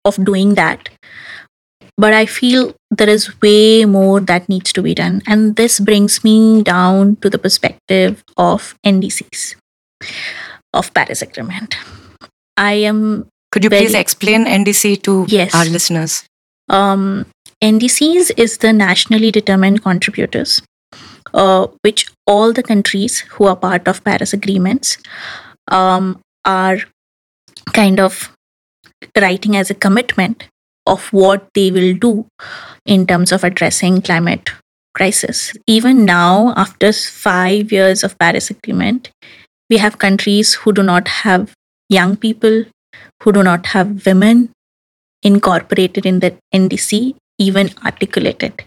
of 0.05 0.19
doing 0.25 0.55
that 0.55 0.89
but 1.99 2.13
i 2.13 2.25
feel 2.27 2.75
there 2.91 3.09
is 3.09 3.25
way 3.43 3.85
more 3.85 4.21
that 4.21 4.49
needs 4.49 4.73
to 4.73 4.83
be 4.83 4.95
done 4.95 5.23
and 5.27 5.57
this 5.57 5.81
brings 5.81 6.23
me 6.25 6.63
down 6.63 7.17
to 7.17 7.31
the 7.31 7.39
perspective 7.39 8.23
of 8.37 8.75
ndcs 8.85 9.57
of 10.73 10.93
paris 10.95 11.23
agreement 11.23 11.77
i 12.57 12.73
am 12.93 13.27
Could 13.53 13.65
you 13.65 13.71
please 13.71 13.95
explain 13.95 14.45
NDC 14.45 15.03
to 15.05 15.13
Yes. 15.29 15.55
our 15.55 15.65
listeners? 15.65 16.25
um, 16.69 17.27
ndcs 17.65 18.31
is 18.45 18.59
the 18.59 18.73
nationally 18.73 19.31
determined 19.31 19.83
contributors 19.83 20.61
uh, 21.35 21.67
which 21.83 22.07
all 22.27 22.53
the 22.53 22.63
countries 22.63 23.21
who 23.37 23.47
are 23.53 23.57
part 23.57 23.89
of 23.93 24.03
paris 24.05 24.33
agreements 24.39 24.99
um, 25.69 26.21
are 26.45 26.79
kind 27.73 28.01
of 28.01 28.33
writing 29.17 29.57
as 29.57 29.71
a 29.71 29.75
commitment 29.75 30.49
of 30.87 31.13
what 31.13 31.49
they 31.55 31.71
will 31.71 31.95
do 31.95 32.27
in 32.85 33.07
terms 33.07 33.33
of 33.33 33.45
addressing 33.45 34.01
climate 34.01 34.51
crisis. 34.95 35.53
Even 35.67 36.05
now 36.05 36.55
after 36.57 36.93
5 36.93 37.73
years 37.73 38.03
of 38.03 38.19
paris 38.19 38.49
agreement 38.51 39.11
we 39.69 39.77
have 39.77 39.99
countries 39.99 40.55
who 40.55 40.73
do 40.73 40.83
not 40.83 41.09
have 41.09 41.53
young 41.89 42.17
people 42.17 42.65
who 43.23 43.33
do 43.33 43.43
not 43.43 43.67
have 43.67 44.07
women 44.07 44.51
incorporated 45.23 46.07
in 46.07 46.21
the 46.21 46.35
ndc 46.55 47.15
even 47.39 47.71
articulated. 47.85 48.65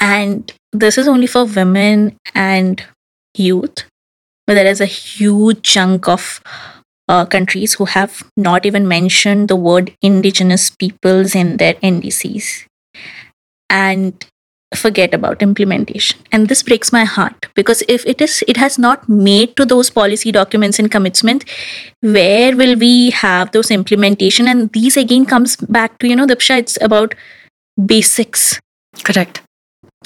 And 0.00 0.52
this 0.72 0.98
is 0.98 1.08
only 1.08 1.26
for 1.26 1.44
women 1.44 2.16
and 2.34 2.82
youth 3.36 3.84
but 4.48 4.54
there 4.54 4.66
is 4.66 4.80
a 4.80 4.86
huge 4.86 5.62
chunk 5.62 6.08
of 6.08 6.40
uh, 7.08 7.26
countries 7.26 7.74
who 7.74 7.84
have 7.84 8.24
not 8.36 8.64
even 8.64 8.88
mentioned 8.88 9.48
the 9.48 9.56
word 9.56 9.94
indigenous 10.00 10.70
peoples 10.70 11.34
in 11.34 11.58
their 11.58 11.74
NDCs 11.74 12.64
and 13.68 14.26
forget 14.74 15.12
about 15.12 15.42
implementation. 15.42 16.18
And 16.32 16.48
this 16.48 16.62
breaks 16.62 16.92
my 16.92 17.04
heart 17.04 17.46
because 17.54 17.82
if 17.88 18.06
it 18.06 18.22
is 18.22 18.42
it 18.48 18.56
has 18.56 18.78
not 18.78 19.06
made 19.08 19.54
to 19.56 19.66
those 19.66 19.90
policy 19.90 20.32
documents 20.32 20.78
and 20.78 20.90
commitment 20.90 21.44
where 22.00 22.56
will 22.56 22.76
we 22.76 23.10
have 23.10 23.52
those 23.52 23.70
implementation? 23.70 24.48
And 24.48 24.72
these 24.72 24.96
again 24.96 25.26
comes 25.26 25.56
back 25.56 25.98
to 25.98 26.08
you 26.08 26.16
know 26.16 26.26
Dipsha 26.26 26.58
it's 26.58 26.78
about 26.80 27.14
basics. 27.86 28.60
Correct. 29.04 29.42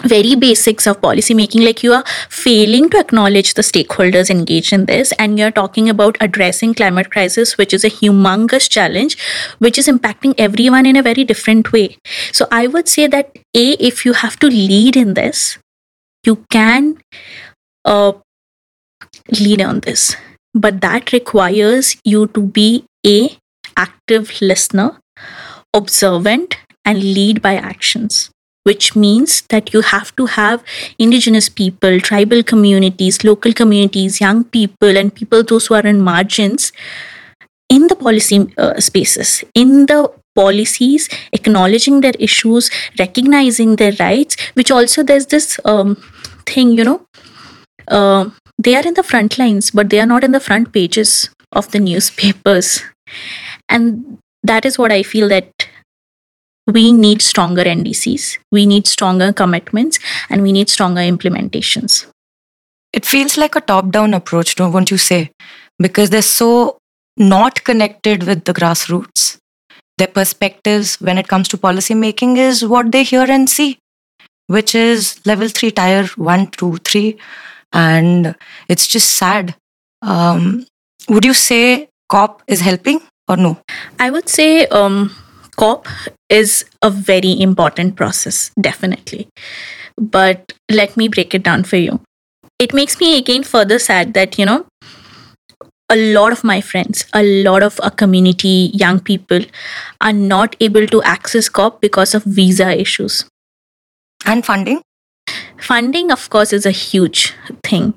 Very 0.00 0.34
basics 0.34 0.86
of 0.86 1.00
policy 1.00 1.34
making 1.34 1.62
like 1.62 1.82
you 1.82 1.92
are 1.92 2.04
failing 2.28 2.88
to 2.90 2.98
acknowledge 2.98 3.54
the 3.54 3.62
stakeholders 3.62 4.30
engaged 4.30 4.72
in 4.72 4.86
this 4.86 5.12
and 5.18 5.38
you're 5.38 5.50
talking 5.50 5.88
about 5.88 6.16
addressing 6.20 6.72
climate 6.74 7.10
crisis 7.10 7.58
which 7.58 7.74
is 7.74 7.84
a 7.84 7.90
humongous 7.90 8.68
challenge 8.70 9.18
which 9.58 9.78
is 9.78 9.86
impacting 9.86 10.34
everyone 10.38 10.86
in 10.86 10.96
a 10.96 11.02
very 11.02 11.24
different 11.24 11.72
way. 11.72 11.96
So 12.32 12.48
i 12.50 12.66
would 12.66 12.88
say 12.88 13.06
that 13.06 13.36
a 13.54 13.72
if 13.72 14.04
you 14.06 14.14
have 14.14 14.38
to 14.38 14.46
lead 14.48 14.96
in 14.96 15.14
this 15.14 15.58
you 16.24 16.44
can 16.50 16.98
uh, 17.84 18.12
lead 19.40 19.60
on 19.60 19.80
this. 19.80 20.16
But 20.54 20.80
that 20.80 21.12
requires 21.12 21.96
you 22.04 22.26
to 22.28 22.42
be 22.42 22.84
a 23.06 23.36
active 23.76 24.40
listener 24.40 24.98
observant 25.74 26.56
and 26.84 27.02
lead 27.02 27.40
by 27.40 27.54
actions 27.54 28.31
which 28.64 28.94
means 28.94 29.42
that 29.48 29.72
you 29.74 29.80
have 29.80 30.14
to 30.16 30.26
have 30.26 30.62
indigenous 30.98 31.48
people 31.48 32.00
tribal 32.00 32.42
communities 32.42 33.24
local 33.24 33.52
communities 33.52 34.20
young 34.20 34.44
people 34.44 34.96
and 34.96 35.14
people 35.14 35.42
those 35.42 35.66
who 35.66 35.74
are 35.74 35.86
in 35.86 36.00
margins 36.00 36.72
in 37.68 37.86
the 37.88 37.96
policy 37.96 38.52
uh, 38.58 38.78
spaces 38.78 39.44
in 39.54 39.86
the 39.86 40.00
policies 40.34 41.08
acknowledging 41.32 42.00
their 42.00 42.18
issues 42.18 42.70
recognizing 42.98 43.76
their 43.76 43.92
rights 44.00 44.36
which 44.54 44.70
also 44.70 45.02
there's 45.02 45.26
this 45.26 45.60
um, 45.64 45.96
thing 46.46 46.72
you 46.72 46.84
know 46.84 47.04
uh, 47.88 48.30
they 48.58 48.74
are 48.76 48.86
in 48.86 48.94
the 48.94 49.02
front 49.02 49.38
lines 49.38 49.70
but 49.70 49.90
they 49.90 50.00
are 50.00 50.06
not 50.06 50.24
in 50.24 50.32
the 50.32 50.40
front 50.40 50.72
pages 50.72 51.30
of 51.52 51.70
the 51.70 51.78
newspapers. 51.78 52.82
And 53.68 54.18
that 54.44 54.64
is 54.64 54.78
what 54.78 54.90
i 54.90 55.02
feel 55.02 55.28
that 55.28 55.61
we 56.66 56.92
need 56.92 57.22
stronger 57.22 57.64
ndcs 57.64 58.38
we 58.52 58.66
need 58.66 58.86
stronger 58.86 59.32
commitments 59.32 59.98
and 60.30 60.42
we 60.42 60.52
need 60.52 60.68
stronger 60.68 61.02
implementations 61.14 62.06
It 62.92 63.06
feels 63.06 63.36
like 63.40 63.56
a 63.56 63.60
top 63.60 63.90
down 63.90 64.14
approach, 64.14 64.54
don't 64.56 64.72
won't 64.72 64.90
you 64.90 64.98
say? 64.98 65.30
Because 65.78 66.10
they're 66.10 66.22
so 66.22 66.76
not 67.16 67.64
connected 67.64 68.24
with 68.24 68.44
the 68.44 68.52
grassroots. 68.58 69.38
Their 69.98 70.08
perspectives 70.08 71.00
when 71.00 71.18
it 71.18 71.28
comes 71.28 71.48
to 71.48 71.58
policy 71.58 71.94
making 71.94 72.36
is 72.36 72.64
what 72.64 72.92
they 72.92 73.02
hear 73.02 73.24
and 73.36 73.48
see, 73.48 73.78
which 74.46 74.74
is 74.74 75.20
level 75.24 75.48
three, 75.48 75.70
tier 75.70 76.04
one, 76.16 76.46
two, 76.48 76.76
three. 76.78 77.18
And 77.72 78.34
it's 78.68 78.86
just 78.86 79.10
sad. 79.10 79.54
Um, 80.02 80.66
would 81.08 81.24
you 81.24 81.34
say 81.34 81.88
COP 82.08 82.42
is 82.46 82.60
helping 82.60 83.00
or 83.28 83.36
no? 83.36 83.58
i 83.98 84.10
would 84.10 84.28
say 84.28 84.66
um, 84.68 85.14
cop 85.56 85.86
is 86.32 86.64
a 86.80 86.90
very 86.90 87.40
important 87.40 87.96
process 87.96 88.50
definitely. 88.60 89.28
But 89.96 90.54
let 90.70 90.96
me 90.96 91.08
break 91.08 91.34
it 91.34 91.42
down 91.42 91.64
for 91.64 91.76
you. 91.76 92.00
It 92.58 92.72
makes 92.72 92.98
me 92.98 93.18
again 93.18 93.42
further 93.42 93.78
sad 93.78 94.14
that 94.14 94.38
you 94.38 94.46
know 94.46 94.66
a 95.90 95.96
lot 96.14 96.32
of 96.32 96.42
my 96.42 96.60
friends 96.60 97.04
a 97.12 97.22
lot 97.46 97.62
of 97.62 97.78
our 97.82 97.90
community 97.90 98.70
young 98.82 98.98
people 98.98 99.40
are 100.00 100.12
not 100.12 100.56
able 100.60 100.86
to 100.86 101.02
access 101.02 101.50
cop 101.50 101.80
because 101.80 102.14
of 102.14 102.24
visa 102.24 102.70
issues. 102.86 103.26
And 104.24 104.46
funding? 104.46 104.82
funding 105.60 106.10
of 106.10 106.28
course 106.30 106.52
is 106.52 106.66
a 106.66 106.70
huge 106.70 107.32
thing. 107.64 107.94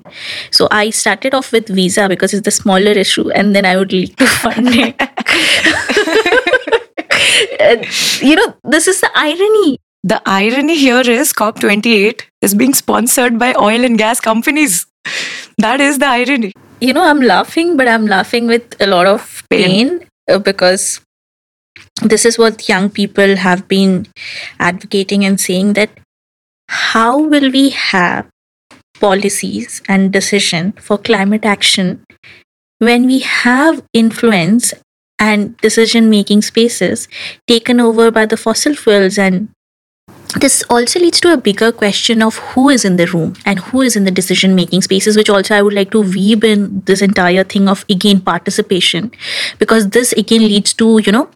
So 0.50 0.68
i 0.70 0.90
started 0.90 1.34
off 1.34 1.52
with 1.52 1.68
visa 1.68 2.08
because 2.08 2.34
it's 2.34 2.44
the 2.44 2.50
smaller 2.50 2.92
issue 2.92 3.30
and 3.30 3.56
then 3.56 3.64
i 3.64 3.76
would 3.76 3.92
lead 3.92 4.16
to 4.18 4.26
funding 4.44 4.94
you 8.20 8.36
know 8.36 8.54
this 8.76 8.88
is 8.88 9.00
the 9.00 9.10
irony 9.14 9.78
The 10.10 10.18
irony 10.32 10.74
here 10.80 11.00
is 11.12 11.30
COP28 11.38 12.20
is 12.46 12.52
being 12.58 12.74
sponsored 12.80 13.38
by 13.40 13.46
oil 13.60 13.84
and 13.86 13.98
gas 14.02 14.20
companies. 14.26 14.76
That 15.64 15.80
is 15.86 15.98
the 16.02 16.06
irony. 16.10 16.52
you 16.86 16.92
know 16.96 17.02
i'm 17.10 17.20
laughing 17.28 17.68
but 17.80 17.88
i'm 17.90 18.06
laughing 18.12 18.48
with 18.52 18.74
a 18.86 18.86
lot 18.92 19.06
of 19.10 19.22
Pain. 19.52 19.62
pain, 19.66 20.08
uh, 20.32 20.38
because 20.48 20.84
this 22.12 22.26
is 22.30 22.38
what 22.42 22.68
young 22.68 22.88
people 22.98 23.34
have 23.44 23.62
been 23.72 23.94
advocating 24.70 25.24
and 25.28 25.40
saying 25.44 25.72
that 25.78 25.90
how 26.68 27.12
will 27.34 27.50
we 27.56 27.64
have 27.70 28.28
policies 29.06 29.80
and 29.88 30.12
decision 30.18 30.72
for 30.88 30.98
climate 31.10 31.48
action 31.54 31.92
when 32.90 33.06
we 33.06 33.18
have 33.20 33.82
influence 34.04 34.72
and 35.18 35.56
decision 35.58 36.10
making 36.10 36.42
spaces 36.42 37.08
taken 37.46 37.80
over 37.80 38.10
by 38.10 38.26
the 38.26 38.36
fossil 38.36 38.74
fuels. 38.74 39.18
And 39.18 39.48
this 40.40 40.62
also 40.68 41.00
leads 41.00 41.20
to 41.20 41.32
a 41.32 41.36
bigger 41.36 41.72
question 41.72 42.22
of 42.22 42.36
who 42.38 42.68
is 42.68 42.84
in 42.84 42.96
the 42.96 43.06
room 43.06 43.34
and 43.46 43.58
who 43.58 43.80
is 43.80 43.96
in 43.96 44.04
the 44.04 44.10
decision 44.10 44.54
making 44.54 44.82
spaces 44.82 45.16
which 45.16 45.30
also 45.30 45.54
i 45.54 45.62
would 45.62 45.72
like 45.72 45.90
to 45.92 46.00
weave 46.02 46.44
in 46.44 46.82
this 46.86 47.00
entire 47.00 47.44
thing 47.44 47.68
of 47.68 47.84
again 47.88 48.20
participation. 48.20 49.10
Because 49.58 49.90
this 49.90 50.12
again 50.12 50.42
leads 50.42 50.74
to 50.74 51.00
you 51.04 51.12
know 51.12 51.30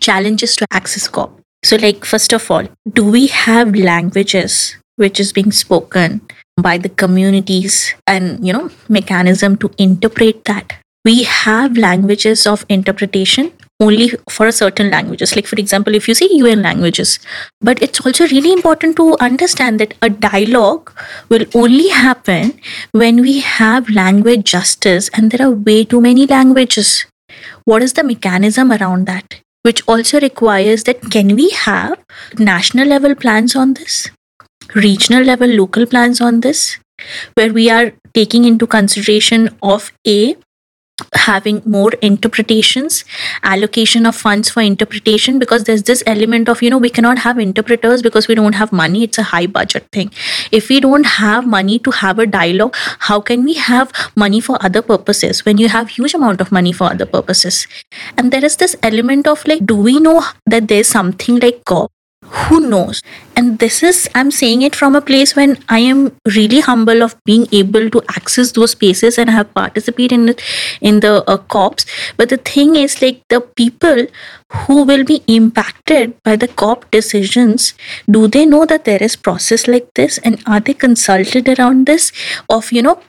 challenges 0.00 0.56
to 0.56 0.66
access 0.72 1.08
cop 1.08 1.36
So, 1.64 1.76
like, 1.76 2.06
first 2.08 2.32
of 2.32 2.50
all, 2.50 2.66
do 2.98 3.04
we 3.04 3.26
have 3.28 3.74
languages 3.76 4.76
which 4.96 5.20
is 5.20 5.32
being 5.32 5.52
spoken 5.52 6.22
by 6.56 6.78
the 6.78 6.88
communities 6.88 7.94
and, 8.06 8.40
you 8.46 8.52
know, 8.52 8.70
mechanism 8.88 9.56
to 9.58 9.70
interpret 9.76 10.44
that? 10.46 10.79
We 11.04 11.22
have 11.22 11.78
languages 11.78 12.46
of 12.46 12.66
interpretation 12.68 13.52
only 13.80 14.12
for 14.28 14.46
a 14.46 14.52
certain 14.52 14.90
languages. 14.90 15.34
Like 15.34 15.46
for 15.46 15.56
example 15.56 15.94
if 15.94 16.06
you 16.06 16.14
say 16.14 16.26
un 16.26 16.62
languages 16.62 17.18
but 17.60 17.82
it's 17.82 18.04
also 18.04 18.26
really 18.28 18.52
important 18.52 18.96
to 18.96 19.16
understand 19.18 19.80
that 19.80 19.94
a 20.02 20.10
dialogue 20.10 20.92
will 21.30 21.46
only 21.54 21.88
happen 21.88 22.52
when 22.92 23.22
we 23.22 23.40
have 23.40 23.88
language 23.88 24.44
justice 24.44 25.08
and 25.14 25.30
there 25.30 25.46
are 25.46 25.52
way 25.52 25.84
too 25.84 26.00
many 26.02 26.26
languages. 26.26 27.06
What 27.64 27.82
is 27.82 27.94
the 27.94 28.04
mechanism 28.04 28.70
around 28.70 29.06
that? 29.06 29.40
Which 29.62 29.82
also 29.88 30.20
requires 30.20 30.84
that 30.84 31.10
can 31.10 31.34
we 31.34 31.48
have 31.50 31.98
national 32.38 32.88
level 32.88 33.14
plans 33.14 33.56
on 33.56 33.74
this? 33.74 34.10
Regional 34.74 35.22
level 35.22 35.48
local 35.48 35.86
plans 35.86 36.20
on 36.20 36.40
this? 36.40 36.78
Where 37.34 37.52
we 37.52 37.70
are 37.70 37.92
taking 38.12 38.44
into 38.44 38.66
consideration 38.66 39.48
of 39.62 39.92
a 40.06 40.36
having 41.14 41.62
more 41.64 41.92
interpretations 42.02 43.04
allocation 43.42 44.06
of 44.06 44.16
funds 44.16 44.50
for 44.50 44.60
interpretation 44.60 45.38
because 45.38 45.64
there's 45.64 45.82
this 45.84 46.02
element 46.06 46.48
of 46.48 46.62
you 46.62 46.70
know 46.70 46.78
we 46.78 46.90
cannot 46.90 47.18
have 47.18 47.38
interpreters 47.38 48.02
because 48.02 48.28
we 48.28 48.34
don't 48.34 48.54
have 48.54 48.72
money. 48.72 49.04
It's 49.04 49.18
a 49.18 49.22
high 49.22 49.46
budget 49.46 49.86
thing. 49.92 50.10
If 50.50 50.68
we 50.68 50.80
don't 50.80 51.06
have 51.06 51.46
money 51.46 51.78
to 51.80 51.90
have 51.90 52.18
a 52.18 52.26
dialogue 52.26 52.74
how 52.98 53.20
can 53.20 53.44
we 53.44 53.54
have 53.54 53.92
money 54.16 54.40
for 54.40 54.58
other 54.64 54.82
purposes 54.82 55.44
when 55.44 55.58
you 55.58 55.68
have 55.68 55.88
huge 55.88 56.14
amount 56.14 56.40
of 56.40 56.52
money 56.52 56.72
for 56.72 56.84
other 56.84 57.06
purposes? 57.06 57.66
And 58.16 58.32
there 58.32 58.44
is 58.44 58.56
this 58.56 58.76
element 58.82 59.26
of 59.26 59.46
like 59.46 59.64
do 59.66 59.76
we 59.76 59.98
know 60.00 60.22
that 60.46 60.68
there's 60.68 60.88
something 60.88 61.40
like 61.40 61.64
COP 61.64 61.90
who 62.30 62.60
knows? 62.60 63.02
And 63.36 63.58
this 63.58 63.82
is 63.82 64.08
i'm 64.14 64.30
saying 64.30 64.62
it 64.62 64.76
from 64.76 64.94
a 64.94 65.00
place 65.00 65.34
when 65.34 65.56
i 65.68 65.78
am 65.78 66.00
really 66.36 66.60
humble 66.60 67.02
of 67.02 67.14
being 67.24 67.46
able 67.52 67.88
to 67.90 68.02
access 68.16 68.52
those 68.52 68.72
spaces 68.72 69.18
and 69.18 69.30
have 69.30 69.52
participated 69.54 70.12
in 70.12 70.28
it 70.28 70.42
in 70.80 71.00
the 71.00 71.24
uh, 71.28 71.36
cops. 71.36 71.86
But 72.16 72.28
the 72.28 72.36
thing 72.36 72.76
is 72.76 73.00
like 73.02 73.22
the 73.28 73.40
people 73.40 74.06
who 74.52 74.82
will 74.84 75.04
be 75.04 75.22
impacted 75.26 76.14
by 76.22 76.36
the 76.36 76.48
cop 76.48 76.90
decisions 76.90 77.74
do 78.10 78.26
they 78.28 78.46
know 78.46 78.66
that 78.66 78.84
there 78.84 79.02
is 79.02 79.16
process 79.16 79.66
like 79.68 79.88
this? 79.94 80.18
And 80.18 80.42
are 80.46 80.60
they 80.60 80.74
consulted 80.74 81.48
around 81.58 81.86
this 81.86 82.12
of 82.48 82.72
you 82.72 82.82
know 82.82 83.00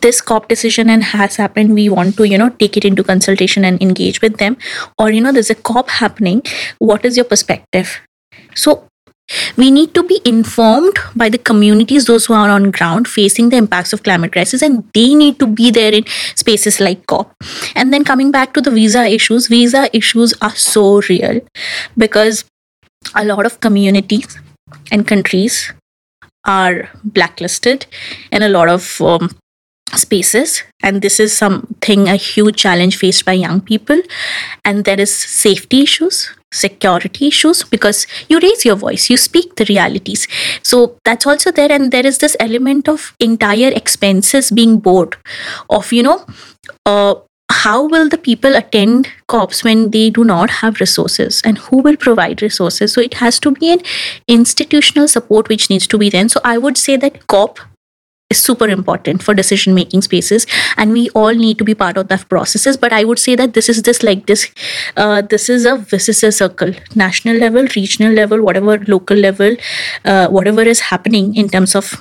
this 0.00 0.20
cop 0.20 0.48
decision 0.48 0.88
and 0.88 1.04
has 1.04 1.36
happened 1.36 1.74
we 1.74 1.88
want 1.88 2.16
to 2.16 2.26
you 2.26 2.38
know 2.38 2.48
take 2.48 2.76
it 2.76 2.84
into 2.84 3.04
consultation 3.04 3.64
and 3.64 3.80
engage 3.80 4.20
with 4.20 4.38
them? 4.38 4.56
Or 4.98 5.10
you 5.10 5.20
know 5.20 5.32
there's 5.32 5.50
a 5.50 5.54
cop 5.54 5.88
happening. 5.88 6.42
What 6.78 7.04
is 7.04 7.16
your 7.16 7.24
perspective 7.24 8.00
so 8.56 8.88
we 9.56 9.70
need 9.70 9.94
to 9.94 10.02
be 10.02 10.20
informed 10.24 10.96
by 11.16 11.28
the 11.28 11.38
communities, 11.38 12.06
those 12.06 12.26
who 12.26 12.34
are 12.34 12.48
on 12.48 12.70
ground 12.70 13.08
facing 13.08 13.48
the 13.48 13.56
impacts 13.56 13.92
of 13.92 14.02
climate 14.02 14.32
crisis, 14.32 14.62
and 14.62 14.84
they 14.94 15.14
need 15.14 15.38
to 15.40 15.46
be 15.46 15.70
there 15.70 15.92
in 15.92 16.04
spaces 16.34 16.80
like 16.80 17.06
COP. 17.06 17.32
And 17.74 17.92
then 17.92 18.04
coming 18.04 18.30
back 18.30 18.54
to 18.54 18.60
the 18.60 18.70
visa 18.70 19.04
issues, 19.04 19.48
visa 19.48 19.88
issues 19.92 20.34
are 20.40 20.54
so 20.54 21.00
real 21.08 21.40
because 21.98 22.44
a 23.14 23.24
lot 23.24 23.46
of 23.46 23.60
communities 23.60 24.38
and 24.92 25.06
countries 25.06 25.72
are 26.44 26.88
blacklisted 27.02 27.86
in 28.30 28.42
a 28.42 28.48
lot 28.48 28.68
of 28.68 29.00
um, 29.00 29.30
spaces. 29.94 30.62
And 30.82 31.02
this 31.02 31.18
is 31.18 31.36
something 31.36 32.08
a 32.08 32.14
huge 32.14 32.56
challenge 32.56 32.96
faced 32.96 33.24
by 33.24 33.32
young 33.32 33.60
people. 33.60 34.00
And 34.64 34.84
there 34.84 35.00
is 35.00 35.12
safety 35.12 35.82
issues 35.82 36.30
security 36.56 37.28
issues 37.28 37.62
because 37.64 38.06
you 38.28 38.40
raise 38.40 38.64
your 38.64 38.76
voice 38.76 39.10
you 39.10 39.16
speak 39.16 39.54
the 39.56 39.66
realities. 39.68 40.26
So 40.62 40.98
that's 41.04 41.26
also 41.26 41.50
there 41.50 41.70
and 41.70 41.92
there 41.92 42.06
is 42.06 42.18
this 42.18 42.36
element 42.40 42.88
of 42.88 43.14
entire 43.20 43.70
expenses 43.70 44.50
being 44.50 44.78
bored 44.78 45.16
of 45.70 45.92
you 45.92 46.02
know 46.02 46.24
uh, 46.86 47.14
how 47.50 47.86
will 47.86 48.08
the 48.08 48.18
people 48.18 48.56
attend 48.56 49.08
cops 49.28 49.62
when 49.62 49.90
they 49.90 50.10
do 50.10 50.24
not 50.24 50.50
have 50.50 50.80
resources 50.80 51.40
and 51.44 51.58
who 51.58 51.78
will 51.78 51.96
provide 51.96 52.42
resources? 52.42 52.92
So 52.92 53.00
it 53.00 53.14
has 53.14 53.38
to 53.40 53.52
be 53.52 53.72
an 53.72 53.80
institutional 54.26 55.08
support 55.08 55.48
which 55.48 55.70
needs 55.70 55.86
to 55.88 55.98
be 55.98 56.10
there. 56.10 56.28
So 56.28 56.40
i 56.44 56.58
would 56.58 56.76
say 56.76 56.96
that 56.96 57.26
cop 57.28 57.60
is 58.30 58.40
super 58.42 58.68
important 58.68 59.22
for 59.22 59.34
decision 59.34 59.74
making 59.74 60.02
spaces 60.02 60.46
and 60.76 60.92
we 60.92 61.08
all 61.10 61.34
need 61.34 61.58
to 61.58 61.64
be 61.64 61.74
part 61.74 61.96
of 61.96 62.08
that 62.08 62.28
processes. 62.28 62.76
But 62.76 62.92
i 62.92 63.04
would 63.04 63.18
say 63.18 63.36
that 63.36 63.54
this 63.54 63.68
is 63.68 63.82
this 63.82 64.02
like 64.02 64.26
this 64.26 64.48
uh, 64.96 65.22
this 65.22 65.48
is 65.48 65.64
a 65.66 65.74
a 65.92 66.32
circle 66.32 66.72
national 66.94 67.36
level 67.36 67.66
regional 67.76 68.12
level 68.12 68.42
whatever 68.42 68.78
local 68.88 69.16
level 69.16 69.56
uh, 70.04 70.28
whatever 70.28 70.62
is 70.62 70.80
happening 70.80 71.34
in 71.36 71.48
terms 71.48 71.74
of 71.74 71.94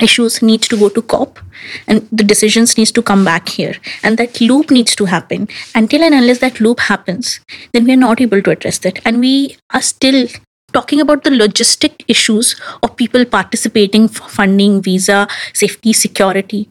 issues 0.00 0.40
needs 0.40 0.68
to 0.68 0.76
go 0.76 0.88
to 0.88 1.02
cop 1.02 1.38
and 1.86 2.08
the 2.10 2.24
decisions 2.24 2.76
needs 2.78 2.92
to 2.92 3.02
come 3.02 3.24
back 3.24 3.48
here. 3.48 3.74
And 4.02 4.16
that 4.18 4.40
loop 4.40 4.70
needs 4.70 4.94
to 4.96 5.04
happen. 5.04 5.48
Until 5.74 6.02
and 6.02 6.14
unless 6.14 6.38
that 6.38 6.60
loop 6.60 6.80
happens 6.80 7.40
then 7.72 7.84
we 7.84 7.92
are 7.92 8.04
not 8.04 8.20
able 8.20 8.42
to 8.42 8.50
address 8.50 8.78
that 8.78 9.00
and 9.04 9.20
we 9.20 9.56
are 9.74 9.82
still 9.82 10.28
talking 10.72 11.00
about 11.00 11.24
the 11.24 11.30
logistic 11.30 12.04
issues 12.08 12.60
of 12.82 12.96
people 12.96 13.24
participating 13.24 14.08
for 14.08 14.28
funding 14.28 14.82
visa 14.82 15.26
safety 15.52 15.92
security. 15.92 16.68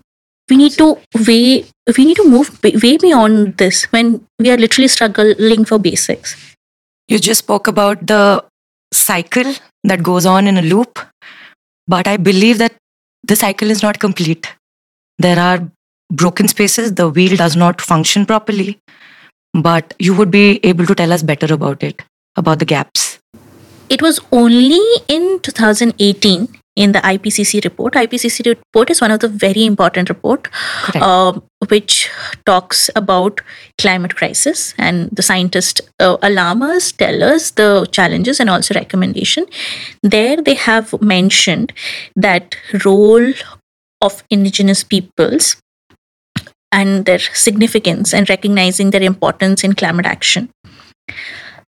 We 0.49 0.57
need 0.57 0.73
to 0.73 0.97
way 1.27 1.65
we 1.97 2.05
need 2.05 2.17
to 2.17 2.27
move 2.29 2.59
way 2.63 2.97
beyond 2.97 3.57
this 3.57 3.83
when 3.91 4.25
we 4.39 4.49
are 4.49 4.57
literally 4.57 4.88
struggling 4.88 5.65
for 5.65 5.79
basics. 5.79 6.55
You 7.07 7.19
just 7.19 7.39
spoke 7.39 7.67
about 7.67 8.05
the 8.07 8.43
cycle 8.93 9.53
that 9.83 10.03
goes 10.03 10.25
on 10.25 10.47
in 10.47 10.57
a 10.57 10.62
loop 10.62 10.99
but 11.88 12.07
i 12.07 12.17
believe 12.17 12.57
that 12.57 12.73
the 13.23 13.35
cycle 13.35 13.69
is 13.69 13.83
not 13.83 13.99
complete. 13.99 14.47
There 15.19 15.38
are 15.38 15.69
broken 16.12 16.47
spaces 16.47 16.93
the 16.95 17.09
wheel 17.09 17.35
does 17.35 17.55
not 17.55 17.81
function 17.81 18.25
properly 18.25 18.79
but 19.53 19.93
you 19.99 20.13
would 20.15 20.31
be 20.31 20.59
able 20.63 20.85
to 20.85 20.95
tell 20.95 21.12
us 21.13 21.23
better 21.23 21.53
about 21.53 21.83
it 21.83 22.01
about 22.35 22.59
the 22.59 22.65
gaps 22.65 23.08
it 23.89 24.02
was 24.02 24.19
only 24.32 24.82
in 25.08 25.39
2018 25.41 26.47
in 26.75 26.93
the 26.93 26.99
IPCC 26.99 27.63
report. 27.63 27.93
IPCC 27.93 28.45
report 28.45 28.89
is 28.89 29.02
one 29.02 29.12
of 29.12 29.19
the 29.19 29.28
very 29.28 29.65
important 29.65 30.08
report, 30.08 30.47
uh, 30.95 31.38
which 31.67 32.10
talks 32.45 32.89
about 32.95 33.41
climate 33.78 34.15
crisis 34.15 34.73
and 34.78 35.10
the 35.12 35.21
scientists 35.21 35.82
uh, 35.99 36.15
alarm 36.21 36.62
us, 36.62 36.91
tell 36.91 37.21
us 37.21 37.52
the 37.52 37.88
challenges 37.91 38.39
and 38.39 38.49
also 38.49 38.73
recommendation. 38.75 39.45
There 40.04 40.38
they 40.41 40.54
have 40.54 41.02
mentioned 41.02 41.73
that 42.15 42.56
role 42.86 43.34
of 44.02 44.23
indigenous 44.30 44.84
peoples 44.84 45.58
and 46.71 47.06
their 47.06 47.19
significance 47.19 48.13
and 48.13 48.30
recognizing 48.30 48.91
their 48.91 49.02
importance 49.02 49.63
in 49.63 49.73
climate 49.73 50.06
action. 50.06 50.49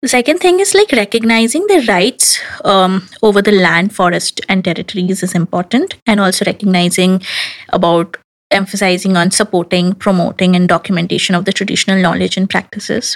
The 0.02 0.08
second 0.08 0.40
thing 0.40 0.60
is 0.60 0.74
like 0.74 0.92
recognizing 0.94 1.68
the 1.68 1.86
rights 1.88 2.40
um, 2.66 3.08
over 3.22 3.40
the 3.40 3.52
land, 3.52 3.94
forest, 3.94 4.42
and 4.50 4.66
territories 4.66 5.22
is 5.22 5.36
important, 5.36 5.96
and 6.08 6.20
also 6.20 6.44
recognizing 6.46 7.22
about 7.70 8.18
emphasizing 8.50 9.16
on 9.16 9.30
supporting, 9.30 9.94
promoting, 9.94 10.56
and 10.56 10.68
documentation 10.68 11.36
of 11.36 11.46
the 11.46 11.54
traditional 11.54 12.02
knowledge 12.02 12.36
and 12.36 12.50
practices. 12.50 13.16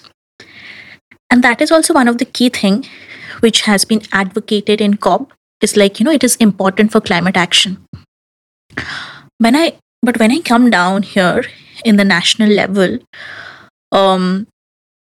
And 1.32 1.43
that 1.43 1.60
is 1.60 1.71
also 1.71 1.93
one 1.93 2.08
of 2.08 2.19
the 2.19 2.26
key 2.26 2.50
thing 2.50 2.86
which 3.39 3.62
has 3.62 3.84
been 3.84 4.04
advocated 4.12 4.80
in 4.80 4.98
COP 4.98 5.34
is 5.62 5.76
like, 5.76 6.00
you 6.00 6.04
know, 6.04 6.12
it 6.12 6.24
is 6.24 6.36
important 6.36 6.91
for 6.91 7.02
climate 7.02 7.36
action. 7.36 7.84
When 9.39 9.56
I 9.56 9.74
but 10.04 10.19
when 10.19 10.32
I 10.32 10.39
come 10.39 10.69
down 10.69 11.02
here 11.02 11.45
in 11.84 11.95
the 11.95 12.06
national 12.06 12.50
level, 12.50 13.00
um, 13.91 14.45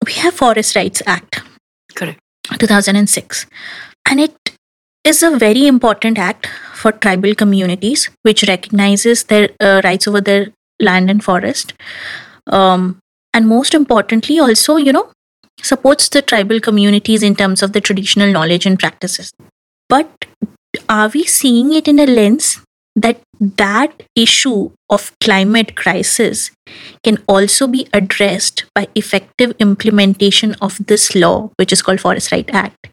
we 0.04 0.14
have 0.14 0.32
Forest 0.32 0.74
Rights 0.74 1.02
Act. 1.06 1.42
2006. 2.56 3.46
And 4.08 4.20
it 4.20 4.34
is 5.04 5.22
a 5.22 5.36
very 5.36 5.66
important 5.66 6.18
act 6.18 6.48
for 6.74 6.92
tribal 6.92 7.34
communities, 7.34 8.10
which 8.22 8.44
recognizes 8.48 9.24
their 9.24 9.50
uh, 9.60 9.80
rights 9.84 10.08
over 10.08 10.20
their 10.20 10.48
land 10.80 11.10
and 11.10 11.22
forest. 11.22 11.74
Um, 12.46 12.98
and 13.34 13.48
most 13.48 13.74
importantly, 13.74 14.38
also, 14.38 14.76
you 14.76 14.92
know, 14.92 15.10
supports 15.62 16.08
the 16.08 16.22
tribal 16.22 16.60
communities 16.60 17.22
in 17.22 17.34
terms 17.34 17.62
of 17.62 17.72
the 17.72 17.80
traditional 17.80 18.32
knowledge 18.32 18.66
and 18.66 18.78
practices. 18.78 19.32
But 19.88 20.26
are 20.88 21.08
we 21.08 21.24
seeing 21.24 21.72
it 21.72 21.88
in 21.88 21.98
a 21.98 22.06
lens 22.06 22.60
that 23.02 23.20
that 23.40 24.02
issue 24.16 24.70
of 24.90 25.12
climate 25.24 25.74
crisis 25.80 26.50
can 27.04 27.18
also 27.28 27.66
be 27.66 27.86
addressed 27.92 28.64
by 28.74 28.86
effective 28.94 29.54
implementation 29.58 30.54
of 30.68 30.78
this 30.86 31.14
law 31.14 31.50
which 31.56 31.72
is 31.72 31.82
called 31.82 32.00
forest 32.00 32.32
right 32.32 32.50
act 32.52 32.90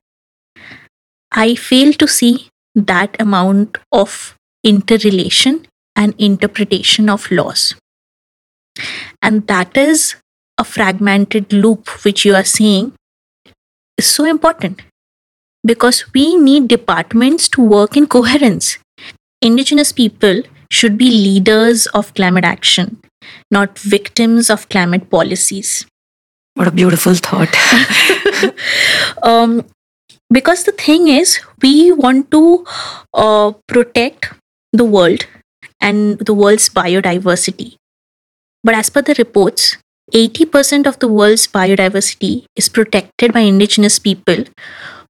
i 1.46 1.48
fail 1.56 1.94
to 2.04 2.08
see 2.18 2.34
that 2.76 3.16
amount 3.20 3.78
of 3.92 4.36
interrelation 4.64 5.66
and 5.96 6.14
interpretation 6.18 7.10
of 7.10 7.30
laws 7.32 7.76
and 9.22 9.48
that 9.48 9.78
is 9.78 10.16
a 10.58 10.64
fragmented 10.64 11.52
loop 11.54 11.88
which 12.04 12.26
you 12.26 12.36
are 12.36 12.50
seeing 12.56 12.92
is 13.98 14.06
so 14.06 14.26
important 14.26 14.82
because 15.66 16.06
we 16.14 16.36
need 16.36 16.68
departments 16.68 17.48
to 17.50 17.62
work 17.62 17.98
in 17.98 18.08
coherence. 18.08 18.78
Indigenous 19.46 19.92
people 19.92 20.42
should 20.72 20.98
be 20.98 21.12
leaders 21.12 21.86
of 21.98 22.12
climate 22.16 22.44
action, 22.44 22.98
not 23.52 23.78
victims 23.78 24.50
of 24.50 24.68
climate 24.70 25.12
policies. 25.12 25.86
What 26.56 26.68
a 26.68 26.72
beautiful 26.72 27.14
thought. 27.14 27.54
um, 29.24 29.64
because 30.34 30.64
the 30.64 30.72
thing 30.72 31.10
is, 31.10 31.40
we 31.62 31.92
want 31.92 32.32
to 32.32 32.66
uh, 33.14 33.52
protect 33.68 34.34
the 34.74 34.84
world 34.84 35.28
and 35.80 36.18
the 36.18 36.34
world's 36.34 36.68
biodiversity. 36.68 37.76
But 38.64 38.74
as 38.74 38.90
per 38.90 39.04
the 39.04 39.14
reports, 39.20 39.78
80% 40.12 40.88
of 40.88 40.98
the 40.98 41.08
world's 41.08 41.46
biodiversity 41.46 42.46
is 42.56 42.68
protected 42.68 43.32
by 43.32 43.42
indigenous 43.42 44.00
people 44.00 44.46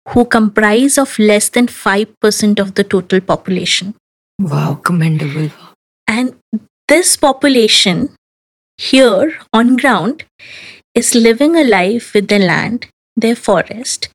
who 0.10 0.26
comprise 0.26 0.98
of 0.98 1.18
less 1.18 1.48
than 1.48 1.68
5% 1.68 2.60
of 2.60 2.76
the 2.76 2.84
total 2.84 3.22
population. 3.22 3.96
Wow, 4.40 4.76
commendable. 4.84 5.52
And 6.08 6.36
this 6.88 7.16
population 7.16 8.10
here 8.78 9.40
on 9.54 9.78
ground 9.78 10.26
is 10.94 11.16
living 11.16 11.56
a 11.56 11.64
life 11.64 12.14
with 12.14 12.28
their 12.28 12.40
land, 12.40 12.88
their 13.16 13.36
forest. 13.36 14.10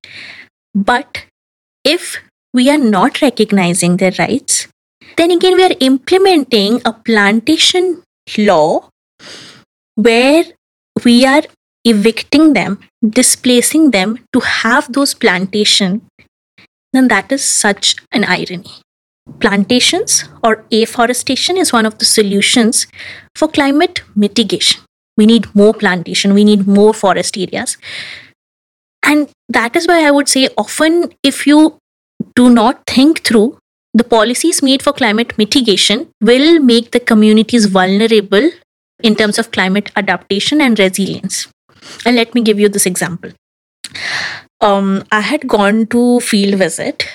But 0.75 1.25
if 1.85 2.23
we 2.53 2.71
are 2.71 2.79
not 2.79 3.23
recognizing 3.23 3.97
their 3.97 4.13
rights, 4.19 4.69
then 5.17 5.31
again 5.31 5.57
we 5.57 5.65
are 5.65 5.77
implementing 5.81 6.81
a 6.85 6.93
plantation 6.93 8.03
law 8.37 8.89
where 9.95 10.45
we 11.05 11.25
are 11.25 11.43
evicting 11.85 12.53
them, 12.53 12.79
displacing 13.09 13.91
them 13.91 14.19
to 14.33 14.41
have 14.41 14.93
those 14.93 15.15
plantation, 15.15 16.03
then 16.93 17.09
that 17.09 17.33
is 17.33 17.43
such 17.43 17.97
an 18.13 18.25
irony. 18.25 18.83
Plantations 19.39 20.29
or 20.43 20.65
afforestation 20.73 21.57
is 21.57 21.73
one 21.73 21.87
of 21.87 21.99
the 21.99 22.05
solutions 22.05 22.87
for 23.37 23.49
climate 23.49 24.03
mitigation. 24.15 24.83
We 25.17 25.27
need 25.27 25.55
more 25.55 25.75
plantation, 25.75 26.35
we 26.35 26.45
need 26.45 26.67
more 26.67 26.95
forest 26.95 27.37
areas. 27.37 27.77
And 29.03 29.29
that 29.49 29.77
is 29.77 29.87
why 29.87 30.07
I 30.07 30.11
would 30.11 30.29
say 30.29 30.49
often 30.57 31.13
if 31.23 31.47
you 31.47 31.79
do 32.35 32.51
not 32.51 32.83
think 32.87 33.25
through 33.25 33.59
the 33.95 34.05
policies 34.05 34.63
made 34.63 34.83
for 34.83 34.93
climate 34.93 35.37
mitigation 35.37 36.09
will 36.21 36.61
make 36.61 36.93
the 36.93 37.01
communities 37.01 37.67
vulnerable 37.67 38.51
in 39.03 39.17
terms 39.17 39.39
of 39.39 39.51
climate 39.51 39.91
adaptation 39.97 40.61
and 40.61 40.79
resilience. 40.79 41.49
And 42.05 42.17
let 42.17 42.35
me 42.35 42.43
give 42.43 42.61
you 42.61 42.69
this 42.69 42.87
example. 42.87 43.33
Um, 44.61 45.05
I 45.11 45.21
had 45.21 45.49
gone 45.49 45.87
to 45.89 46.21
field 46.21 46.55
visit 46.57 47.09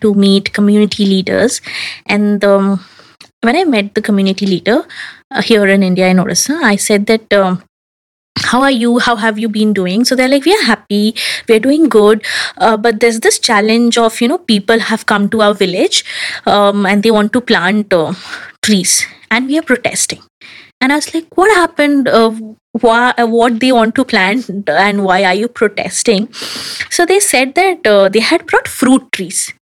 to 0.00 0.14
meet 0.14 0.52
community 0.52 1.06
leaders, 1.06 1.60
and 2.06 2.44
um, 2.44 2.84
when 3.42 3.56
I 3.56 3.64
met 3.64 3.94
the 3.94 4.02
community 4.02 4.46
leader 4.46 4.86
uh, 5.30 5.42
here 5.42 5.66
in 5.66 5.82
India 5.82 6.08
in 6.08 6.18
Orissa, 6.18 6.60
I 6.62 6.76
said 6.76 7.06
that. 7.06 7.32
Um, 7.32 7.62
how 8.38 8.62
are 8.62 8.70
you? 8.70 8.98
How 8.98 9.16
have 9.16 9.38
you 9.38 9.48
been 9.48 9.72
doing? 9.72 10.04
So 10.04 10.16
they're 10.16 10.28
like 10.28 10.44
we 10.44 10.54
are 10.54 10.64
happy. 10.64 11.14
We're 11.48 11.60
doing 11.60 11.88
good. 11.88 12.24
Uh, 12.56 12.76
but 12.76 13.00
there's 13.00 13.20
this 13.20 13.38
challenge 13.38 13.98
of 13.98 14.20
you 14.20 14.28
know 14.28 14.38
people 14.38 14.78
have 14.78 15.06
come 15.06 15.28
to 15.30 15.42
our 15.42 15.54
village 15.54 16.04
um, 16.46 16.86
and 16.86 17.02
they 17.02 17.10
want 17.10 17.32
to 17.34 17.40
plant 17.40 17.92
uh, 17.92 18.14
trees. 18.62 19.06
And 19.30 19.46
we 19.46 19.58
are 19.58 19.62
protesting. 19.62 20.22
And 20.80 20.92
i 20.92 20.96
was 20.96 21.12
like 21.12 21.26
what 21.36 21.54
happened? 21.54 22.08
Uh, 22.08 22.30
why, 22.72 23.12
what 23.18 23.60
they 23.60 23.72
want 23.72 23.94
to 23.96 24.04
plant 24.04 24.68
and 24.68 25.04
why 25.04 25.24
are 25.24 25.34
you 25.34 25.48
protesting? 25.48 26.32
So 26.90 27.04
they 27.04 27.20
said 27.20 27.54
that 27.56 27.86
uh, 27.86 28.08
they 28.08 28.20
had 28.20 28.46
brought 28.46 28.68
fruit 28.68 29.10
trees 29.12 29.52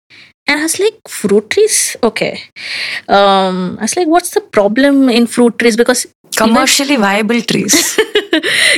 and 0.49 0.61
I 0.61 0.63
was 0.63 0.81
like, 0.81 0.99
fruit 1.07 1.51
trees? 1.51 1.95
Okay. 2.03 2.41
Um, 3.07 3.77
I 3.79 3.83
was 3.83 3.97
like, 3.97 4.09
what's 4.09 4.31
the 4.31 4.41
problem 4.41 5.11
in 5.11 5.27
fruit 5.27 5.59
trees? 5.59 5.77
Because 5.77 6.07
commercially 6.37 6.95
even, 6.95 7.03
viable 7.03 7.43
trees. 7.43 7.95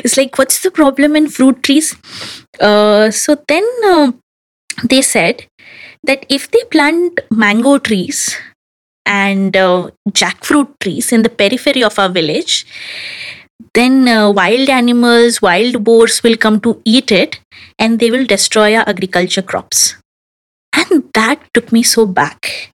it's 0.03 0.17
like, 0.17 0.37
what's 0.37 0.63
the 0.63 0.71
problem 0.73 1.15
in 1.15 1.29
fruit 1.29 1.63
trees? 1.63 1.95
Uh, 2.59 3.13
so 3.13 3.37
then 3.47 3.65
uh, 3.85 4.11
they 4.83 5.01
said 5.01 5.47
that 6.03 6.27
if 6.29 6.51
they 6.51 6.65
plant 6.73 7.21
mango 7.31 7.79
trees 7.79 8.37
and 9.07 9.57
uh, 9.57 9.91
jackfruit 10.09 10.77
trees 10.81 11.13
in 11.13 11.23
the 11.23 11.29
periphery 11.29 11.85
of 11.85 11.97
our 12.01 12.09
village, 12.09 12.67
then 13.75 14.09
uh, 14.09 14.29
wild 14.29 14.69
animals, 14.69 15.41
wild 15.41 15.85
boars 15.85 16.21
will 16.25 16.37
come 16.37 16.61
to 16.61 16.83
eat 16.85 17.13
it 17.13 17.39
and 17.79 18.01
they 18.01 18.11
will 18.11 18.27
destroy 18.27 18.75
our 18.75 18.89
agriculture 18.89 19.43
crops. 19.43 20.00
And 20.81 21.05
that 21.15 21.41
took 21.53 21.73
me 21.73 21.83
so 21.83 22.07
back. 22.07 22.73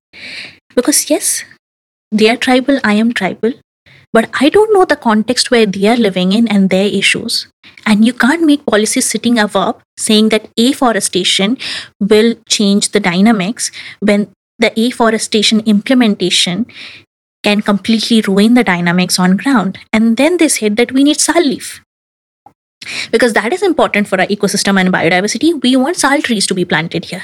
Because, 0.75 1.11
yes, 1.11 1.45
they 2.13 2.29
are 2.31 2.37
tribal, 2.37 2.79
I 2.85 2.95
am 2.95 3.13
tribal, 3.13 3.53
but 4.13 4.31
I 4.41 4.49
don't 4.49 4.73
know 4.73 4.85
the 4.85 4.97
context 4.97 5.51
where 5.51 5.67
they 5.67 5.87
are 5.89 5.97
living 5.97 6.33
in 6.33 6.49
and 6.49 6.71
their 6.71 6.87
issues. 6.87 7.49
And 7.85 8.05
you 8.05 8.13
can't 8.13 8.45
make 8.45 8.67
policies 8.67 9.09
sitting 9.09 9.39
above 9.39 9.83
saying 9.99 10.29
that 10.31 10.49
afforestation 10.59 11.59
will 12.01 12.37
change 12.49 12.91
the 12.91 13.01
dynamics 13.01 13.71
when 14.01 14.31
the 14.59 14.73
afforestation 14.79 15.61
implementation 15.61 16.67
can 17.43 17.63
completely 17.63 18.21
ruin 18.23 18.55
the 18.55 18.65
dynamics 18.65 19.19
on 19.19 19.37
ground. 19.37 19.79
And 19.93 20.17
then 20.17 20.39
they 20.39 20.49
said 20.49 20.77
that 20.77 20.93
we 20.93 21.05
need 21.05 21.21
sal 21.21 21.43
leaf 21.43 21.83
because 23.11 23.33
that 23.33 23.53
is 23.53 23.63
important 23.63 24.09
for 24.09 24.21
our 24.21 24.27
ecosystem 24.27 24.81
and 24.81 24.93
biodiversity. 24.93 25.61
We 25.63 25.77
want 25.77 25.97
sal 25.97 26.21
trees 26.21 26.47
to 26.47 26.55
be 26.55 26.65
planted 26.65 27.07
here. 27.07 27.23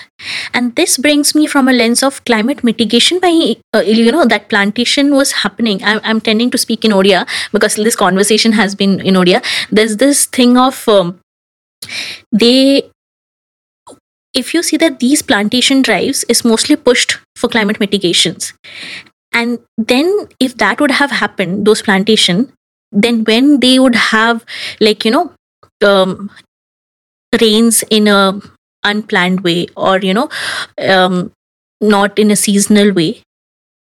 And 0.54 0.74
this 0.76 0.98
brings 0.98 1.34
me 1.34 1.46
from 1.46 1.68
a 1.68 1.72
lens 1.72 2.02
of 2.02 2.24
climate 2.24 2.62
mitigation 2.64 3.20
by, 3.20 3.56
uh, 3.74 3.80
you 3.80 4.12
know, 4.12 4.24
that 4.24 4.48
plantation 4.48 5.14
was 5.14 5.32
happening. 5.32 5.82
I'm, 5.84 6.00
I'm 6.04 6.20
tending 6.20 6.50
to 6.50 6.58
speak 6.58 6.84
in 6.84 6.90
Odia 6.90 7.26
because 7.52 7.76
this 7.76 7.96
conversation 7.96 8.52
has 8.52 8.74
been 8.74 9.00
in 9.00 9.14
Odia. 9.14 9.44
There's 9.70 9.96
this 9.96 10.26
thing 10.26 10.56
of 10.56 10.88
um, 10.88 11.20
they 12.30 12.90
if 14.34 14.54
you 14.54 14.62
see 14.62 14.76
that 14.78 14.98
these 14.98 15.20
plantation 15.20 15.82
drives 15.82 16.24
is 16.24 16.44
mostly 16.44 16.76
pushed 16.76 17.18
for 17.36 17.48
climate 17.48 17.78
mitigations 17.78 18.54
and 19.32 19.58
then 19.76 20.28
if 20.40 20.56
that 20.56 20.80
would 20.80 20.90
have 20.90 21.10
happened 21.10 21.66
those 21.66 21.82
plantation 21.82 22.50
then 22.92 23.24
when 23.24 23.60
they 23.60 23.78
would 23.78 23.94
have 23.94 24.44
like 24.80 25.04
you 25.04 25.10
know 25.10 25.32
um, 25.82 26.30
rains 27.40 27.82
in 27.90 28.08
a 28.08 28.40
unplanned 28.84 29.42
way 29.42 29.66
or 29.76 29.98
you 29.98 30.14
know 30.14 30.28
um, 30.78 31.32
not 31.80 32.18
in 32.18 32.30
a 32.30 32.36
seasonal 32.36 32.92
way 32.92 33.22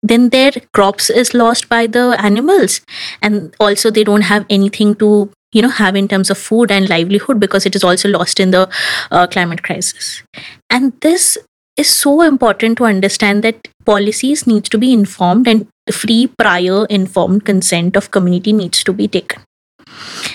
then 0.02 0.30
their 0.30 0.52
crops 0.72 1.10
is 1.10 1.34
lost 1.34 1.68
by 1.68 1.86
the 1.86 2.16
animals. 2.18 2.80
And 3.22 3.54
also 3.60 3.90
they 3.90 4.04
don't 4.04 4.22
have 4.22 4.46
anything 4.48 4.94
to 4.96 5.30
you 5.52 5.62
know 5.62 5.68
have 5.68 5.96
in 5.96 6.06
terms 6.08 6.30
of 6.30 6.38
food 6.38 6.70
and 6.70 6.88
livelihood 6.88 7.40
because 7.40 7.66
it 7.66 7.74
is 7.74 7.82
also 7.84 8.08
lost 8.08 8.40
in 8.40 8.50
the 8.50 8.68
uh, 9.10 9.26
climate 9.26 9.62
crisis. 9.62 10.22
And 10.70 10.92
this 11.00 11.36
is 11.76 11.88
so 11.88 12.22
important 12.22 12.78
to 12.78 12.84
understand 12.84 13.42
that 13.44 13.68
policies 13.84 14.46
needs 14.46 14.68
to 14.68 14.78
be 14.78 14.92
informed 14.92 15.48
and 15.48 15.66
free 15.90 16.28
prior 16.38 16.84
informed 16.86 17.44
consent 17.44 17.96
of 17.96 18.10
community 18.10 18.52
needs 18.52 18.84
to 18.84 18.92
be 18.92 19.08
taken 19.08 19.42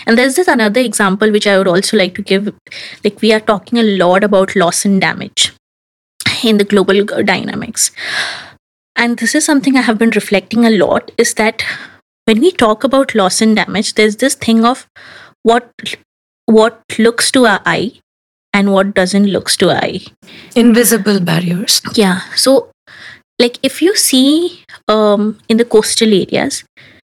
and 0.06 0.18
there's 0.18 0.36
this 0.36 0.48
another 0.48 0.82
example 0.82 1.32
which 1.32 1.48
I 1.48 1.58
would 1.58 1.68
also 1.68 1.98
like 1.98 2.16
to 2.16 2.22
give. 2.22 2.54
Like 3.04 3.22
we 3.22 3.34
are 3.34 3.40
talking 3.40 3.80
a 3.80 3.84
lot 3.84 4.24
about 4.24 4.56
loss 4.56 4.86
and 4.86 5.02
damage 5.02 5.54
in 6.44 6.58
the 6.58 6.64
global 6.64 7.04
dynamics. 7.06 7.92
And 8.96 9.18
this 9.18 9.36
is 9.36 9.44
something 9.44 9.76
I 9.76 9.82
have 9.82 9.98
been 9.98 10.12
reflecting 10.12 10.66
a 10.66 10.70
lot 10.70 11.12
is 11.18 11.34
that 11.36 11.64
when 12.26 12.40
we 12.40 12.52
talk 12.52 12.84
about 12.84 13.14
loss 13.14 13.42
and 13.42 13.56
damage, 13.56 13.94
there's 13.96 14.18
this 14.18 14.36
thing 14.36 14.66
of 14.66 14.88
what 15.44 15.70
what 16.46 16.82
looks 17.00 17.32
to 17.32 17.46
our 17.46 17.62
eye 17.66 17.94
and 18.54 18.72
what 18.72 18.94
doesn't 18.94 19.28
looks 19.28 19.58
to 19.58 19.72
eye. 19.72 20.02
Invisible 20.56 21.20
barriers. 21.20 21.82
Yeah. 21.94 22.22
So 22.36 22.72
like 23.40 23.60
if 23.64 23.82
you 23.82 23.96
see 23.96 24.64
um, 24.88 25.40
in 25.50 25.58
the 25.58 25.66
coastal 25.66 26.14
areas, 26.14 26.64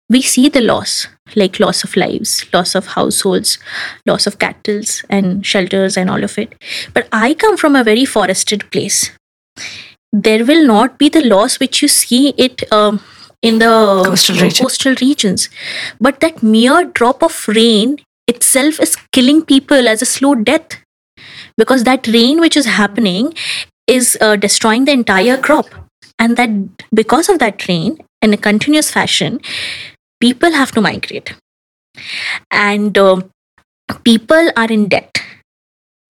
we 0.08 0.22
see 0.22 0.48
the 0.48 0.60
loss 0.60 1.06
like 1.34 1.58
loss 1.58 1.82
of 1.82 1.96
lives 1.96 2.46
loss 2.52 2.74
of 2.74 2.86
households 2.86 3.58
loss 4.06 4.26
of 4.26 4.38
cattle 4.38 4.80
and 5.08 5.44
shelters 5.44 5.96
and 5.96 6.10
all 6.10 6.22
of 6.22 6.38
it. 6.38 6.54
But 6.94 7.08
i 7.12 7.34
come 7.34 7.56
from 7.56 7.76
a 7.76 7.84
very 7.84 8.04
forested 8.04 8.70
place. 8.70 9.10
There 10.12 10.44
will 10.44 10.66
not 10.66 10.98
be 10.98 11.08
the 11.08 11.24
loss 11.24 11.58
which 11.58 11.82
you 11.82 11.88
see 11.88 12.30
it 12.36 12.70
um, 12.72 13.00
in 13.42 13.58
the 13.58 14.02
coastal, 14.06 14.36
region. 14.36 14.64
coastal 14.64 14.94
regions. 15.00 15.48
But 16.00 16.20
that 16.20 16.42
mere 16.42 16.84
drop 16.84 17.22
of 17.22 17.46
rain 17.48 17.98
itself 18.26 18.80
is 18.80 18.96
killing 19.12 19.44
people 19.44 19.88
as 19.88 20.02
a 20.02 20.06
slow 20.06 20.34
death. 20.34 20.78
Because 21.58 21.84
that 21.84 22.06
rain 22.06 22.40
which 22.40 22.56
is 22.56 22.66
happening 22.66 23.34
is 23.86 24.16
uh, 24.20 24.36
destroying 24.36 24.84
the 24.84 24.92
entire 24.92 25.36
crop. 25.36 25.66
And 26.18 26.36
that 26.36 26.50
because 26.94 27.28
of 27.28 27.38
that 27.40 27.66
rain 27.68 27.98
in 28.22 28.32
a 28.32 28.36
continuous 28.36 28.90
fashion 28.90 29.40
people 30.20 30.52
have 30.52 30.72
to 30.72 30.80
migrate. 30.80 31.34
And 32.50 32.96
uh, 32.96 33.22
people 34.04 34.50
are 34.56 34.70
in 34.70 34.88
debt. 34.88 35.18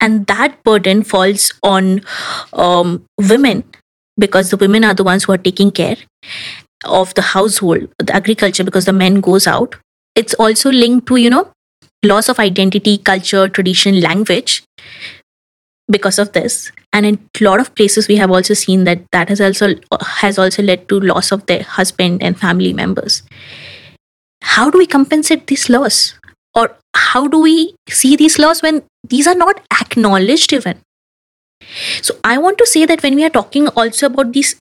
And 0.00 0.26
that 0.26 0.62
burden 0.62 1.02
falls 1.02 1.52
on 1.62 2.02
um, 2.52 3.04
women 3.18 3.64
because 4.18 4.50
the 4.50 4.56
women 4.56 4.84
are 4.84 4.94
the 4.94 5.04
ones 5.04 5.24
who 5.24 5.32
are 5.32 5.38
taking 5.38 5.70
care 5.70 5.96
of 6.84 7.14
the 7.14 7.22
household 7.22 7.88
the 7.98 8.14
agriculture 8.14 8.64
because 8.64 8.84
the 8.84 8.92
men 8.92 9.20
goes 9.20 9.46
out. 9.46 9.74
It's 10.14 10.34
also 10.34 10.70
linked 10.70 11.06
to 11.08 11.16
you 11.16 11.30
know 11.30 11.50
loss 12.04 12.28
of 12.28 12.38
identity 12.38 12.98
culture 12.98 13.48
tradition 13.48 14.00
language 14.00 14.62
because 15.90 16.18
of 16.18 16.32
this. 16.32 16.70
And 16.92 17.06
in 17.06 17.28
a 17.40 17.44
lot 17.44 17.60
of 17.60 17.74
places 17.74 18.08
we 18.08 18.16
have 18.16 18.30
also 18.30 18.54
seen 18.54 18.84
that 18.84 19.00
that 19.12 19.30
has 19.30 19.40
also 19.40 19.74
has 20.02 20.38
also 20.38 20.62
led 20.62 20.88
to 20.90 21.00
loss 21.00 21.32
of 21.32 21.46
their 21.46 21.62
husband 21.62 22.22
and 22.22 22.38
family 22.38 22.72
members 22.72 23.22
how 24.54 24.70
do 24.70 24.78
we 24.78 24.86
compensate 24.86 25.46
this 25.46 25.68
loss? 25.68 26.14
Or 26.54 26.76
how 26.94 27.28
do 27.28 27.40
we 27.40 27.74
see 27.88 28.16
these 28.16 28.38
laws 28.38 28.62
when 28.62 28.82
these 29.06 29.26
are 29.26 29.34
not 29.34 29.60
acknowledged 29.80 30.52
even? 30.52 30.80
So 32.02 32.14
i 32.22 32.36
want 32.38 32.58
to 32.58 32.66
say 32.66 32.84
that 32.86 33.02
when 33.02 33.14
we 33.16 33.24
are 33.24 33.34
talking 33.36 33.68
also 33.68 34.06
about 34.06 34.32
these 34.32 34.56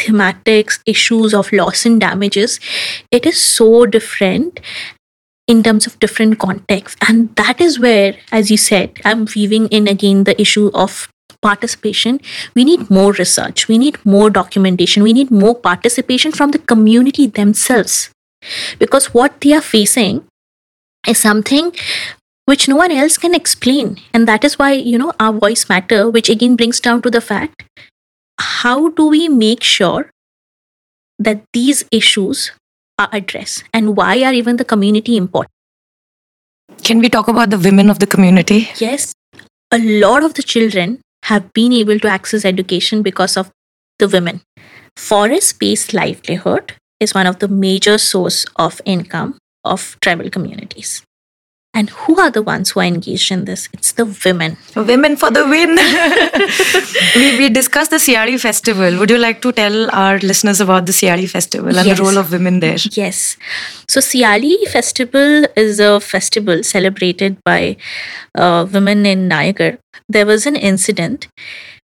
thematics 0.00 0.78
issues 0.86 1.34
of 1.34 1.52
loss 1.52 1.84
and 1.84 2.00
damages 2.00 2.58
it 3.10 3.26
is 3.26 3.40
so 3.40 3.84
different 3.84 4.60
in 5.46 5.62
terms 5.62 5.86
of 5.86 5.98
different 5.98 6.38
contexts. 6.38 6.96
And 7.08 7.34
that 7.36 7.60
is 7.60 7.78
where 7.78 8.16
as 8.32 8.50
you 8.50 8.56
said 8.56 9.00
i'm 9.04 9.26
weaving 9.36 9.68
in 9.68 9.88
again 9.88 10.24
the 10.24 10.40
issue 10.40 10.70
of 10.74 11.08
participation. 11.40 12.20
We 12.54 12.64
need 12.64 12.90
more 12.90 13.12
research. 13.12 13.68
We 13.68 13.78
need 13.78 14.04
more 14.04 14.28
documentation. 14.28 15.04
We 15.04 15.12
need 15.12 15.30
more 15.30 15.54
participation 15.54 16.32
from 16.32 16.50
the 16.50 16.58
community 16.58 17.28
themselves 17.28 18.10
because 18.78 19.12
what 19.14 19.40
they 19.40 19.52
are 19.52 19.62
facing 19.62 20.24
is 21.06 21.18
something 21.18 21.72
which 22.46 22.68
no 22.68 22.76
one 22.76 22.90
else 22.90 23.18
can 23.18 23.34
explain. 23.34 23.98
And 24.14 24.26
that 24.26 24.44
is 24.44 24.58
why 24.58 24.72
you 24.72 24.98
know 24.98 25.12
our 25.20 25.32
voice 25.32 25.68
matter 25.68 26.08
which 26.10 26.28
again 26.28 26.56
brings 26.56 26.80
down 26.80 27.02
to 27.02 27.10
the 27.10 27.20
fact 27.20 27.64
how 28.40 28.88
do 28.90 29.06
we 29.08 29.28
make 29.28 29.62
sure 29.62 30.10
that 31.18 31.42
these 31.52 31.84
issues 31.90 32.52
are 32.98 33.08
addressed? 33.12 33.64
And 33.72 33.96
why 33.96 34.22
are 34.22 34.32
even 34.32 34.56
the 34.56 34.64
community 34.64 35.16
important? 35.16 35.52
Can 36.82 36.98
we 36.98 37.08
talk 37.08 37.28
about 37.28 37.50
the 37.50 37.58
women 37.58 37.90
of 37.90 37.98
the 37.98 38.06
community? 38.06 38.68
yes. 38.76 39.12
A 39.70 39.78
lot 39.78 40.24
of 40.24 40.34
the 40.34 40.42
children 40.42 41.00
have 41.24 41.52
been 41.52 41.72
able 41.72 41.98
to 41.98 42.08
access 42.08 42.44
education 42.44 43.02
because 43.02 43.36
of 43.36 43.50
the 43.98 44.08
women. 44.08 44.40
Forest 44.96 45.58
based 45.58 45.92
livelihood 45.92 46.72
is 47.00 47.14
one 47.14 47.26
of 47.26 47.38
the 47.38 47.48
major 47.48 47.98
source 47.98 48.44
of 48.56 48.80
income 48.84 49.36
of 49.64 49.96
tribal 50.00 50.30
communities 50.30 51.02
and 51.74 51.90
who 51.90 52.18
are 52.18 52.30
the 52.30 52.42
ones 52.42 52.70
who 52.70 52.80
are 52.80 52.84
engaged 52.84 53.30
in 53.30 53.44
this 53.44 53.68
it's 53.72 53.92
the 53.92 54.04
women 54.24 54.56
Women 54.74 55.16
for 55.16 55.30
the 55.30 55.44
win. 55.46 55.76
we, 57.16 57.38
we 57.38 57.48
discussed 57.48 57.90
the 57.90 57.96
Siari 57.96 58.40
festival. 58.40 58.98
Would 58.98 59.10
you 59.10 59.18
like 59.18 59.42
to 59.42 59.52
tell 59.52 59.90
our 59.90 60.18
listeners 60.18 60.60
about 60.60 60.86
the 60.86 60.92
Siari 60.92 61.28
festival 61.28 61.76
and 61.76 61.86
Yes. 61.86 61.98
the 61.98 62.04
role 62.04 62.16
of 62.18 62.32
women 62.32 62.60
there? 62.60 62.76
Yes. 62.92 63.36
So 63.88 64.00
Siali 64.00 64.56
festival 64.68 65.44
is 65.56 65.80
a 65.80 66.00
festival 66.00 66.62
celebrated 66.62 67.36
by 67.44 67.76
uh, 68.34 68.66
women 68.72 69.04
in 69.04 69.28
Nayagarh. 69.28 69.78
There 70.08 70.26
was 70.26 70.46
an 70.46 70.56
incident 70.56 71.28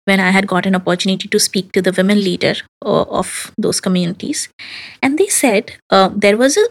when 0.05 0.21
I 0.21 0.31
had 0.31 0.47
got 0.47 0.67
an 0.67 0.75
opportunity 0.75 1.29
to 1.29 1.39
speak 1.39 1.73
to 1.73 1.83
the 1.83 1.93
women 1.93 2.19
leader 2.23 2.55
uh, 2.85 3.03
of 3.03 3.53
those 3.59 3.81
communities, 3.81 4.49
and 5.03 5.19
they 5.19 5.29
said 5.29 5.73
uh, 5.91 6.11
there 6.15 6.37
was 6.37 6.57
a 6.57 6.67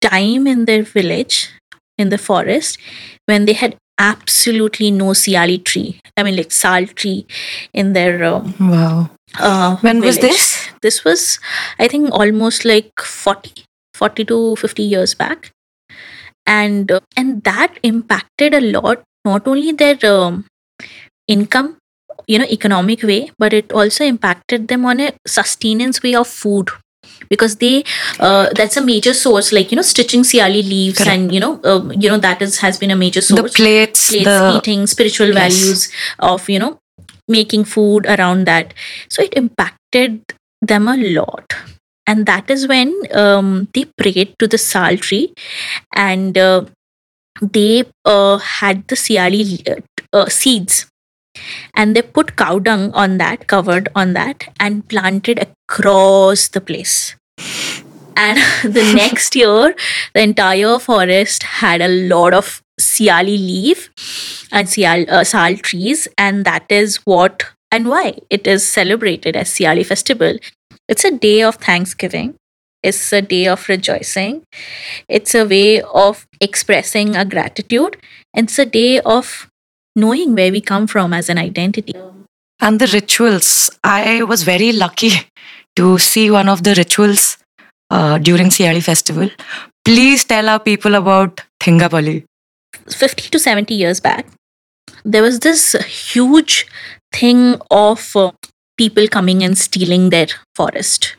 time 0.00 0.46
in 0.46 0.64
their 0.66 0.82
village 0.82 1.50
in 1.98 2.08
the 2.10 2.18
forest 2.18 2.78
when 3.26 3.44
they 3.46 3.52
had 3.54 3.76
absolutely 3.98 4.90
no 4.90 5.06
Siali 5.06 5.62
tree. 5.64 5.98
I 6.16 6.22
mean, 6.22 6.36
like 6.36 6.50
sal 6.52 6.86
tree 6.86 7.26
in 7.72 7.92
their 7.92 8.24
um, 8.24 8.54
Wow. 8.60 9.10
uh, 9.38 9.76
When 9.76 10.00
was 10.00 10.18
this? 10.18 10.68
This 10.82 11.04
was, 11.04 11.38
I 11.78 11.88
think, 11.88 12.10
almost 12.12 12.64
like 12.64 12.90
40, 13.00 13.64
40 13.94 14.24
to 14.26 14.56
50 14.56 14.82
years 14.82 15.14
back. 15.14 15.50
And, 16.46 16.90
uh, 16.92 17.00
and 17.16 17.42
that 17.44 17.78
impacted 17.82 18.52
a 18.54 18.60
lot, 18.60 19.02
not 19.24 19.46
only 19.48 19.72
their 19.72 19.98
um, 20.04 20.46
income, 21.28 21.76
you 22.26 22.38
know, 22.38 22.46
economic 22.46 23.02
way, 23.02 23.30
but 23.38 23.52
it 23.52 23.72
also 23.72 24.04
impacted 24.04 24.68
them 24.68 24.84
on 24.84 25.00
a 25.00 25.12
sustenance 25.26 26.02
way 26.02 26.14
of 26.14 26.26
food. 26.28 26.70
Because 27.28 27.56
they, 27.56 27.84
uh, 28.20 28.48
that's 28.54 28.76
a 28.76 28.82
major 28.84 29.12
source, 29.14 29.52
like 29.52 29.70
you 29.70 29.76
know, 29.76 29.82
stitching 29.82 30.22
siali 30.22 30.62
leaves, 30.66 30.98
Correct. 30.98 31.10
and 31.10 31.34
you 31.34 31.40
know, 31.40 31.60
uh, 31.64 31.82
you 31.98 32.08
know 32.08 32.18
that 32.18 32.40
is 32.42 32.58
has 32.58 32.78
been 32.78 32.90
a 32.90 32.96
major 32.96 33.20
The 33.20 33.26
source 33.26 33.54
plates, 33.54 34.08
plates, 34.08 34.24
the 34.24 34.54
eating, 34.56 34.86
spiritual 34.86 35.28
Yes. 35.28 35.36
values 35.54 35.92
of, 36.18 36.48
you 36.48 36.58
know, 36.58 36.78
making 37.28 37.64
food 37.64 38.06
around 38.06 38.46
that. 38.46 38.74
So 39.08 39.22
it 39.22 39.34
impacted 39.34 40.22
them 40.62 40.88
a 40.88 40.96
lot. 40.96 41.54
And 42.06 42.26
that 42.26 42.50
is 42.50 42.66
when 42.68 42.94
um, 43.14 43.68
they 43.72 43.86
prayed 43.96 44.34
to 44.38 44.46
the 44.46 44.58
sal 44.58 44.96
tree 44.98 45.32
and 45.94 46.36
uh, 46.36 46.64
they 47.40 47.84
uh, 48.04 48.38
had 48.38 48.86
the 48.88 48.94
siali 48.96 49.42
uh, 49.68 49.80
uh, 50.12 50.26
seeds 50.28 50.86
and 51.74 51.94
they 51.94 52.02
put 52.02 52.36
cow 52.36 52.58
dung 52.58 52.92
on 52.92 53.18
that, 53.18 53.46
covered 53.46 53.88
on 53.94 54.12
that, 54.14 54.48
and 54.60 54.88
planted 54.88 55.38
across 55.38 56.48
the 56.48 56.60
place. 56.60 57.16
And 58.16 58.38
the 58.74 58.92
next 58.94 59.34
year, 59.42 59.74
the 60.14 60.22
entire 60.22 60.78
forest 60.78 61.42
had 61.42 61.80
a 61.80 61.88
lot 61.88 62.34
of 62.34 62.62
siali 62.80 63.38
leaf 63.38 63.90
and 64.52 64.68
sial, 64.68 65.08
uh, 65.08 65.24
sal 65.24 65.56
trees, 65.56 66.08
and 66.18 66.44
that 66.44 66.64
is 66.68 66.96
what 67.04 67.44
and 67.74 67.88
why 67.88 68.16
it 68.30 68.46
is 68.46 68.66
celebrated 68.66 69.36
as 69.36 69.48
Siali 69.48 69.84
Festival. 69.84 70.38
It's 70.88 71.04
a 71.04 71.10
day 71.10 71.42
of 71.42 71.56
thanksgiving. 71.56 72.36
It's 72.84 73.12
a 73.12 73.22
day 73.22 73.48
of 73.48 73.68
rejoicing. 73.68 74.42
It's 75.08 75.34
a 75.34 75.44
way 75.44 75.80
of 75.80 76.26
expressing 76.40 77.16
our 77.16 77.24
gratitude. 77.24 77.96
It's 78.34 78.58
a 78.58 78.66
day 78.66 79.00
of 79.00 79.48
knowing 79.96 80.34
where 80.34 80.50
we 80.52 80.60
come 80.60 80.86
from 80.86 81.12
as 81.12 81.28
an 81.28 81.38
identity. 81.38 81.94
and 82.60 82.80
the 82.80 82.86
rituals. 82.92 83.70
I 83.84 84.22
was 84.22 84.42
very 84.42 84.72
lucky 84.72 85.10
to 85.76 85.98
see 85.98 86.30
one 86.30 86.48
of 86.48 86.62
the 86.62 86.74
rituals 86.74 87.36
uh, 87.90 88.18
during 88.18 88.46
Siari 88.48 88.82
festival. 88.82 89.28
Please 89.84 90.24
tell 90.24 90.48
our 90.48 90.60
people 90.60 90.94
about 90.94 91.42
Thingapali. 91.60 92.24
50 92.88 93.28
to 93.30 93.38
70 93.38 93.74
years 93.74 94.00
back, 94.00 94.26
there 95.04 95.22
was 95.22 95.40
this 95.40 95.72
huge 96.12 96.66
thing 97.12 97.56
of 97.70 98.16
uh, 98.16 98.30
people 98.76 99.08
coming 99.08 99.42
and 99.42 99.58
stealing 99.58 100.10
their 100.10 100.28
forest. 100.54 101.16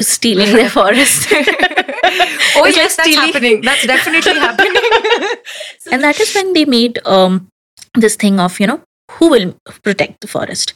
Stealing 0.00 0.52
their 0.52 0.70
forest. 0.70 1.28
oh 1.32 2.66
yes, 2.74 2.96
that's 2.96 3.14
happening. 3.16 3.60
That's 3.62 3.86
definitely 3.86 4.34
happening. 4.34 4.74
and 5.90 6.02
that 6.04 6.20
is 6.20 6.34
when 6.34 6.52
they 6.52 6.64
made 6.64 6.98
um, 7.06 7.48
this 7.96 8.16
thing 8.16 8.40
of, 8.40 8.58
you 8.60 8.66
know, 8.66 8.82
who 9.12 9.30
will 9.30 9.54
protect 9.82 10.20
the 10.20 10.26
forest. 10.26 10.74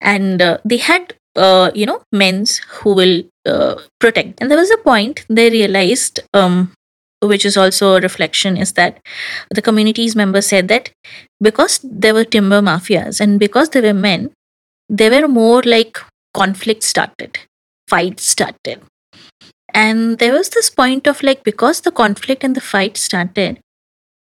And 0.00 0.40
uh, 0.42 0.58
they 0.64 0.76
had, 0.76 1.14
uh, 1.36 1.70
you 1.74 1.86
know, 1.86 2.02
men's 2.12 2.58
who 2.58 2.94
will 2.94 3.22
uh, 3.46 3.76
protect. 3.98 4.40
And 4.40 4.50
there 4.50 4.58
was 4.58 4.70
a 4.70 4.78
point 4.78 5.24
they 5.28 5.50
realized, 5.50 6.20
um, 6.34 6.72
which 7.20 7.44
is 7.44 7.56
also 7.56 7.96
a 7.96 8.00
reflection, 8.00 8.56
is 8.56 8.72
that 8.72 9.00
the 9.50 9.62
community's 9.62 10.14
members 10.16 10.46
said 10.46 10.68
that 10.68 10.90
because 11.40 11.80
there 11.82 12.14
were 12.14 12.24
timber 12.24 12.60
mafias 12.60 13.20
and 13.20 13.38
because 13.38 13.70
they 13.70 13.80
were 13.80 13.94
men, 13.94 14.30
there 14.88 15.10
were 15.10 15.28
more 15.28 15.62
like 15.62 15.98
conflict 16.34 16.82
started, 16.82 17.38
fights 17.88 18.28
started. 18.28 18.82
And 19.74 20.18
there 20.18 20.34
was 20.34 20.50
this 20.50 20.68
point 20.68 21.06
of 21.06 21.22
like, 21.22 21.44
because 21.44 21.80
the 21.80 21.90
conflict 21.90 22.44
and 22.44 22.54
the 22.54 22.60
fight 22.60 22.98
started, 22.98 23.58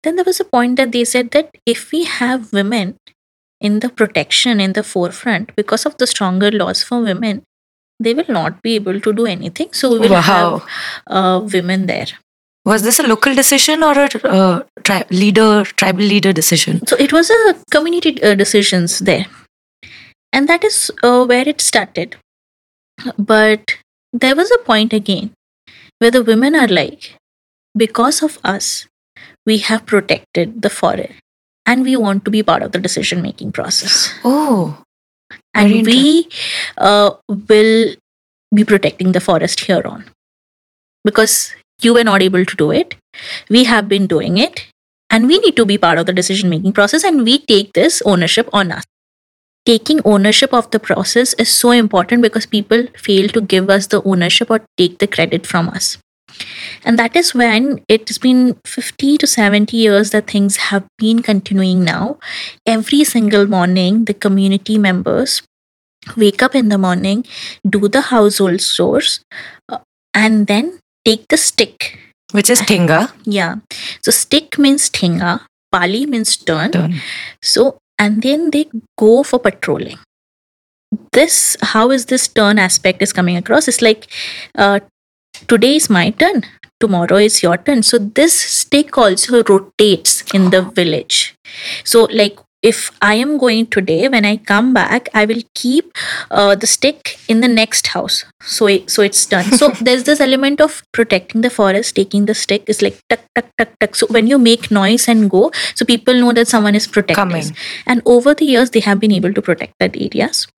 then 0.09 0.16
there 0.16 0.25
was 0.25 0.40
a 0.40 0.44
point 0.44 0.77
that 0.77 0.92
they 0.92 1.05
said 1.05 1.33
that 1.33 1.51
if 1.66 1.92
we 1.92 2.05
have 2.05 2.51
women 2.51 2.97
in 3.61 3.81
the 3.81 3.90
protection 3.90 4.59
in 4.59 4.73
the 4.73 4.83
forefront 4.83 5.55
because 5.55 5.85
of 5.85 5.99
the 5.99 6.07
stronger 6.07 6.51
laws 6.51 6.83
for 6.83 7.03
women, 7.03 7.42
they 8.01 8.14
will 8.14 8.29
not 8.29 8.62
be 8.62 8.75
able 8.75 9.01
to 9.01 9.12
do 9.12 9.27
anything. 9.27 9.71
So 9.73 9.92
we 9.92 9.99
will 9.99 10.11
wow. 10.11 10.21
have 10.23 10.62
uh, 11.09 11.40
women 11.53 11.85
there. 11.85 12.07
Was 12.64 12.83
this 12.83 12.99
a 12.99 13.07
local 13.07 13.35
decision 13.35 13.83
or 13.83 13.92
a 13.92 14.09
uh, 14.25 14.62
tri- 14.85 15.05
leader, 15.11 15.64
tribal 15.64 16.05
leader 16.05 16.33
decision? 16.33 16.87
So 16.87 16.97
it 16.97 17.12
was 17.12 17.29
a 17.29 17.55
community 17.71 18.23
uh, 18.23 18.35
decisions 18.35 18.99
there, 19.01 19.27
and 20.33 20.49
that 20.49 20.64
is 20.64 20.90
uh, 21.03 21.25
where 21.27 21.47
it 21.47 21.61
started. 21.61 22.16
But 23.18 23.77
there 24.12 24.37
was 24.37 24.51
a 24.51 24.64
point 24.64 24.92
again 24.92 25.33
where 25.99 26.11
the 26.11 26.23
women 26.23 26.55
are 26.55 26.68
like, 26.68 27.16
because 27.77 28.23
of 28.23 28.38
us, 28.42 28.88
we 29.48 29.58
have 29.68 29.87
protected 29.87 30.62
the 30.62 30.70
forest, 30.70 31.14
and 31.66 31.82
we 31.88 31.96
want 31.96 32.24
to 32.26 32.30
be 32.30 32.42
part 32.42 32.62
of 32.62 32.72
the 32.72 32.78
decision 32.87 33.22
making 33.22 33.52
process, 33.52 34.12
Oh, 34.24 34.82
and 35.54 35.87
we 35.87 36.28
uh, 36.78 37.11
will 37.50 37.94
be 38.54 38.64
protecting 38.64 39.12
the 39.12 39.20
forest 39.20 39.61
here 39.61 39.82
on. 39.84 40.04
Because 41.04 41.54
you 41.82 41.94
were 41.94 42.04
not 42.04 42.22
able 42.22 42.44
to 42.44 42.56
do 42.56 42.70
it. 42.70 42.94
We 43.48 43.64
have 43.64 43.88
been 43.88 44.06
doing 44.16 44.38
it. 44.48 44.66
and 45.16 45.28
we 45.30 45.37
need 45.42 45.54
to 45.58 45.64
be 45.68 45.76
part 45.82 45.98
of 46.00 46.04
the 46.08 46.12
decision 46.16 46.50
making 46.52 46.72
process 46.78 47.04
and 47.11 47.22
we 47.28 47.34
take 47.50 47.68
this 47.76 48.00
ownership 48.12 48.48
on 48.58 48.72
us. 48.78 48.84
Taking 49.70 50.02
ownership 50.14 50.56
of 50.58 50.70
the 50.74 50.80
process 50.88 51.32
is 51.44 51.52
so 51.61 51.70
important 51.76 52.26
because 52.26 52.48
people 52.56 52.82
fail 53.06 53.30
to 53.37 53.40
give 53.54 53.70
us 53.76 53.88
the 53.94 54.02
ownership 54.14 54.50
or 54.56 54.61
take 54.82 54.98
the 55.04 55.08
credit 55.16 55.48
from 55.52 55.70
us 55.78 55.88
and 56.85 56.99
that 56.99 57.17
is 57.17 57.35
when 57.35 57.81
it's 57.88 58.19
been 58.19 58.57
50 58.64 59.19
to 59.19 59.27
70 59.27 59.77
years 59.77 60.11
that 60.11 60.27
things 60.27 60.57
have 60.71 60.87
been 60.99 61.23
continuing 61.23 61.85
now 61.85 62.19
every 62.67 63.05
single 63.05 63.47
morning 63.47 64.05
the 64.05 64.14
community 64.14 64.79
members 64.79 65.43
wake 66.17 66.43
up 66.43 66.55
in 66.55 66.69
the 66.69 66.79
morning 66.79 67.25
do 67.69 67.88
the 67.88 68.01
household 68.12 68.61
chores 68.61 69.21
uh, 69.69 69.79
and 70.14 70.47
then 70.47 70.79
take 71.05 71.27
the 71.29 71.37
stick 71.37 71.99
Which 72.33 72.51
is 72.51 72.61
Tinga. 72.61 73.12
yeah. 73.25 73.55
So 74.05 74.11
stick 74.12 74.59
means 74.59 74.91
thinga, 74.91 75.47
pali 75.73 76.05
means 76.07 76.37
turn. 76.37 76.73
Turn. 76.73 76.95
So 77.43 77.79
and 77.99 78.23
then 78.23 78.51
they 78.51 78.67
go 78.99 79.23
for 79.23 79.38
patrolling. 79.41 79.97
This 81.12 81.57
how 81.73 81.91
is 81.91 82.07
this 82.07 82.29
turn 82.29 82.59
aspect 82.59 83.03
is 83.03 83.12
coming 83.12 83.37
across? 83.37 83.69
It's 83.69 83.81
like 83.81 84.09
uh, 84.57 84.81
today 85.46 85.77
is 85.77 85.88
my 85.88 86.11
turn, 86.11 86.44
tomorrow 86.81 87.16
is 87.16 87.42
your 87.42 87.57
turn. 87.57 87.83
So 87.83 87.98
this 87.98 88.38
stick 88.38 88.96
also 88.98 89.42
rotates 89.44 90.22
in 90.33 90.51
the 90.51 90.62
village. 90.62 91.35
So 91.85 92.05
like 92.11 92.38
if 92.61 92.90
I 93.01 93.14
am 93.14 93.38
going 93.38 93.66
today, 93.68 94.09
when 94.09 94.24
I 94.24 94.37
come 94.37 94.74
back, 94.74 95.09
I 95.14 95.24
will 95.27 95.42
keep 95.55 95.96
uh, 96.31 96.57
the 96.57 96.66
stick 96.66 97.18
in 97.29 97.40
the 97.40 97.46
next 97.46 97.88
house. 97.88 98.24
So 98.42 98.66
it, 98.66 98.90
so 98.90 99.03
it's 99.03 99.24
done. 99.27 99.44
So 99.44 99.68
there's 99.81 100.05
this 100.05 100.20
element 100.20 100.61
of 100.61 100.83
protecting 100.92 101.42
the 101.42 101.51
forest. 101.51 101.94
Taking 101.94 102.27
the 102.27 102.35
stick 102.35 102.64
is 102.66 102.83
like 102.83 103.01
tuck 103.09 103.20
tuck 103.35 103.46
tuck 103.57 103.68
tuck. 103.79 103.94
So 103.94 104.07
when 104.09 104.27
you 104.27 104.38
make 104.38 104.70
noise 104.70 105.09
and 105.09 105.31
go, 105.31 105.53
so 105.74 105.85
people 105.85 106.14
know 106.14 106.33
that 106.33 106.48
someone 106.48 106.74
is 106.74 106.87
protecting. 106.87 107.55
And 107.87 108.03
over 108.07 108.35
the 108.35 108.44
years, 108.44 108.70
they 108.70 108.81
have 108.81 108.98
been 108.98 109.12
able 109.12 109.33
to 109.33 109.42
protect 109.42 109.74
that 109.79 109.96
areas. 109.96 110.48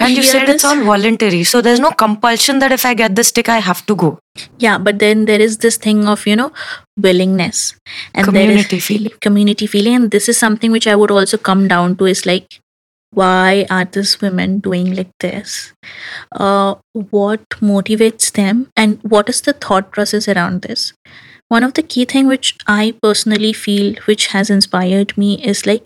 And 0.00 0.16
you 0.16 0.22
said 0.22 0.48
it's 0.48 0.64
all 0.64 0.82
voluntary. 0.82 1.44
So 1.44 1.60
there's 1.60 1.80
no 1.80 1.90
compulsion 1.90 2.58
that 2.60 2.72
if 2.72 2.86
I 2.86 2.94
get 2.94 3.14
the 3.16 3.22
stick, 3.22 3.48
I 3.48 3.58
have 3.58 3.84
to 3.86 3.94
go. 3.94 4.18
Yeah, 4.58 4.78
but 4.78 4.98
then 4.98 5.26
there 5.26 5.40
is 5.40 5.58
this 5.58 5.76
thing 5.76 6.08
of 6.08 6.26
you 6.26 6.36
know 6.36 6.52
willingness 6.98 7.76
and 8.14 8.24
Community 8.24 8.78
is 8.78 8.86
feeling. 8.86 9.12
community 9.20 9.66
feeling, 9.66 9.94
and 9.94 10.10
this 10.10 10.28
is 10.28 10.38
something 10.38 10.72
which 10.72 10.86
I 10.86 10.96
would 10.96 11.10
also 11.10 11.36
come 11.36 11.68
down 11.68 11.96
to 11.96 12.06
is 12.06 12.24
like, 12.24 12.60
why 13.12 13.66
are 13.70 13.84
these 13.84 14.20
women 14.20 14.60
doing 14.60 14.94
like 14.94 15.10
this? 15.20 15.72
Uh, 16.32 16.76
what 16.92 17.46
motivates 17.50 18.32
them, 18.32 18.68
and 18.76 18.98
what 19.02 19.28
is 19.28 19.42
the 19.42 19.52
thought 19.52 19.90
process 19.92 20.28
around 20.28 20.62
this? 20.62 20.92
One 21.48 21.64
of 21.64 21.74
the 21.74 21.82
key 21.82 22.04
thing 22.04 22.28
which 22.28 22.56
I 22.66 22.94
personally 23.02 23.52
feel 23.52 23.96
which 24.04 24.28
has 24.28 24.50
inspired 24.50 25.18
me 25.18 25.42
is 25.42 25.66
like 25.66 25.84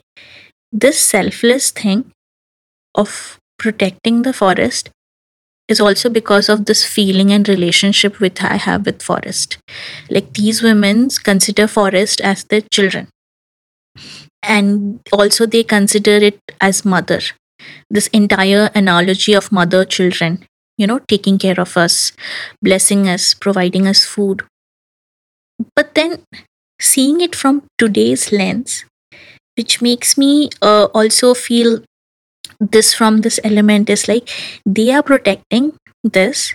this 0.70 1.00
selfless 1.00 1.70
thing 1.70 2.12
of 2.94 3.38
protecting 3.58 4.22
the 4.22 4.32
forest 4.32 4.90
is 5.68 5.80
also 5.80 6.10
because 6.10 6.48
of 6.48 6.66
this 6.66 6.84
feeling 6.84 7.32
and 7.32 7.48
relationship 7.48 8.20
which 8.20 8.42
I 8.42 8.56
have 8.56 8.86
with 8.86 9.02
forest. 9.02 9.58
Like 10.10 10.34
these 10.34 10.62
women 10.62 11.08
consider 11.22 11.66
forest 11.66 12.20
as 12.20 12.44
their 12.44 12.62
children. 12.72 13.08
And 14.42 15.00
also 15.12 15.46
they 15.46 15.64
consider 15.64 16.16
it 16.16 16.38
as 16.60 16.84
mother. 16.84 17.20
This 17.90 18.08
entire 18.08 18.70
analogy 18.74 19.32
of 19.32 19.50
mother 19.52 19.84
children, 19.84 20.44
you 20.76 20.86
know, 20.86 20.98
taking 20.98 21.38
care 21.38 21.58
of 21.58 21.76
us, 21.76 22.12
blessing 22.62 23.08
us, 23.08 23.32
providing 23.34 23.86
us 23.86 24.04
food. 24.04 24.42
But 25.76 25.94
then 25.94 26.22
seeing 26.80 27.20
it 27.20 27.34
from 27.34 27.64
today's 27.78 28.32
lens, 28.32 28.84
which 29.56 29.82
makes 29.82 30.18
me 30.18 30.50
uh, 30.62 30.86
also 30.94 31.34
feel 31.34 31.82
this 32.60 32.94
from 32.94 33.20
this 33.20 33.40
element 33.44 33.90
is 33.90 34.08
like 34.08 34.28
they 34.64 34.90
are 34.92 35.02
protecting 35.02 35.72
this 36.02 36.54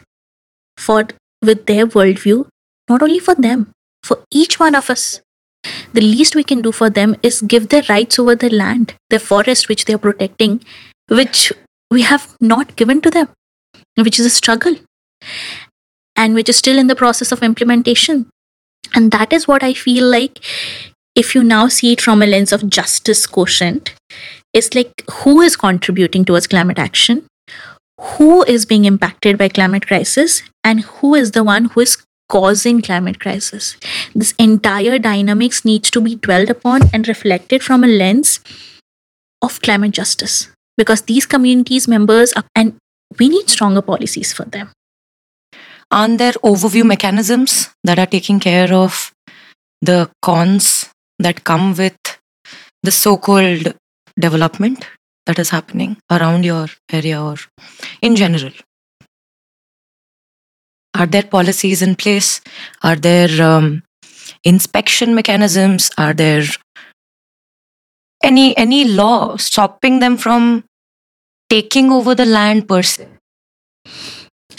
for 0.78 1.08
with 1.42 1.66
their 1.66 1.88
worldview 1.88 2.48
not 2.90 3.02
only 3.02 3.20
for 3.20 3.36
them 3.36 3.72
for 4.04 4.24
each 4.32 4.60
one 4.60 4.76
of 4.76 4.90
us. 4.90 5.22
The 5.94 6.02
least 6.02 6.36
we 6.36 6.44
can 6.44 6.62
do 6.62 6.72
for 6.72 6.90
them 6.90 7.16
is 7.22 7.42
give 7.42 7.68
their 7.70 7.84
rights 7.90 8.18
over 8.18 8.36
the 8.36 8.50
land 8.50 8.94
the 9.10 9.20
forest 9.20 9.68
which 9.68 9.86
they 9.86 9.94
are 9.94 10.06
protecting 10.06 10.62
which 11.10 11.52
we 11.92 12.04
have 12.04 12.36
not 12.40 12.76
given 12.76 13.02
to 13.02 13.10
them 13.10 13.28
which 13.98 14.20
is 14.20 14.26
a 14.26 14.30
struggle 14.30 14.76
and 16.16 16.34
which 16.34 16.50
is 16.50 16.58
still 16.58 16.78
in 16.78 16.88
the 16.88 16.96
process 16.96 17.32
of 17.32 17.44
implementation. 17.44 18.30
And 18.96 19.12
that 19.12 19.34
is 19.34 19.48
what 19.48 19.64
i 19.64 19.74
feel 19.74 20.06
like 20.10 20.40
if 21.16 21.36
you 21.36 21.44
now 21.44 21.68
see 21.68 21.92
it 21.94 22.02
from 22.02 22.22
a 22.22 22.26
lens 22.26 22.54
of 22.54 22.70
justice 22.70 23.28
quotient 23.28 23.94
it's 24.54 24.74
like 24.74 25.04
who 25.12 25.42
is 25.42 25.56
contributing 25.56 26.26
towards 26.26 26.48
climate 26.48 26.80
action 26.80 27.26
who 28.00 28.44
is 28.44 28.66
being 28.66 28.86
impacted 28.86 29.38
by 29.38 29.50
climate 29.50 29.86
crisis 29.86 30.42
and 30.64 30.82
who 30.82 31.16
is 31.16 31.32
the 31.32 31.44
one 31.44 31.66
who 31.66 31.82
is 31.82 31.98
causing 32.30 32.82
climate 32.82 33.20
crisis. 33.20 33.76
This 34.16 34.34
entire 34.38 35.00
dynamics 35.00 35.66
needs 35.66 35.90
to 35.92 36.02
be 36.02 36.16
dwelled 36.16 36.50
upon 36.50 36.82
and 36.94 37.08
reflected 37.08 37.64
from 37.64 37.84
a 37.84 37.88
lens 37.88 38.40
of 39.42 39.62
climate 39.62 39.92
justice 39.92 40.50
because 40.78 41.02
these 41.04 41.26
communities 41.26 41.88
members 41.88 42.32
are, 42.34 42.44
and 42.56 42.78
we 43.18 43.28
need 43.28 43.50
stronger 43.50 43.82
policies 43.82 44.32
for 44.32 44.46
them. 44.46 44.70
Aren't 45.92 46.20
there 46.20 46.34
overview 46.34 46.86
mechanisms 46.86 47.70
that 47.84 47.98
are 48.00 48.06
taking 48.06 48.40
care 48.40 48.72
of 48.72 49.12
the 49.82 50.10
cons 50.22 50.90
that 51.18 51.44
come 51.44 51.76
with 51.76 51.98
the 52.84 52.92
so 52.92 53.18
called 53.18 53.74
development 54.20 54.86
that 55.26 55.40
is 55.40 55.50
happening 55.50 55.98
around 56.12 56.44
your 56.44 56.68
area 56.92 57.22
or 57.22 57.38
in 58.02 58.16
general? 58.16 58.52
Are 60.96 61.06
there 61.06 61.24
policies 61.24 61.82
in 61.82 61.96
place? 61.96 62.42
Are 62.84 62.96
there 62.96 63.42
um, 63.42 63.84
inspection 64.44 65.16
mechanisms? 65.16 65.92
Are 65.98 66.14
there 66.14 66.44
any 68.24 68.58
any 68.58 68.84
law 68.86 69.38
stopping 69.38 70.00
them 70.00 70.18
from 70.18 70.66
taking 71.50 71.92
over 71.92 72.16
the 72.16 72.26
land 72.26 72.68
per 72.68 72.82
se? 72.82 73.08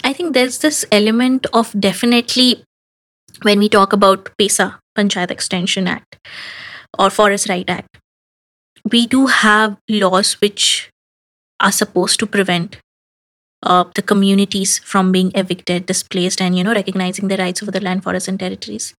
I 0.03 0.13
think 0.13 0.33
there's 0.33 0.59
this 0.59 0.83
element 0.91 1.45
of 1.53 1.73
definitely 1.79 2.63
when 3.43 3.59
we 3.59 3.69
talk 3.69 3.93
about 3.93 4.29
PESA, 4.37 4.79
Panchayat 4.97 5.31
Extension 5.31 5.87
Act, 5.87 6.17
or 6.97 7.09
Forest 7.09 7.49
Right 7.49 7.69
Act, 7.69 8.00
we 8.89 9.05
do 9.07 9.27
have 9.27 9.77
laws 9.89 10.33
which 10.41 10.89
are 11.59 11.71
supposed 11.71 12.19
to 12.19 12.25
prevent 12.25 12.77
uh, 13.63 13.83
the 13.95 14.01
communities 14.01 14.79
from 14.79 15.11
being 15.11 15.31
evicted, 15.35 15.85
displaced, 15.85 16.41
and 16.41 16.57
you 16.57 16.63
know 16.63 16.73
recognizing 16.73 17.27
the 17.27 17.37
rights 17.37 17.61
over 17.61 17.71
the 17.71 17.79
land, 17.81 18.03
forests, 18.03 18.27
and 18.27 18.39
territories. 18.39 18.93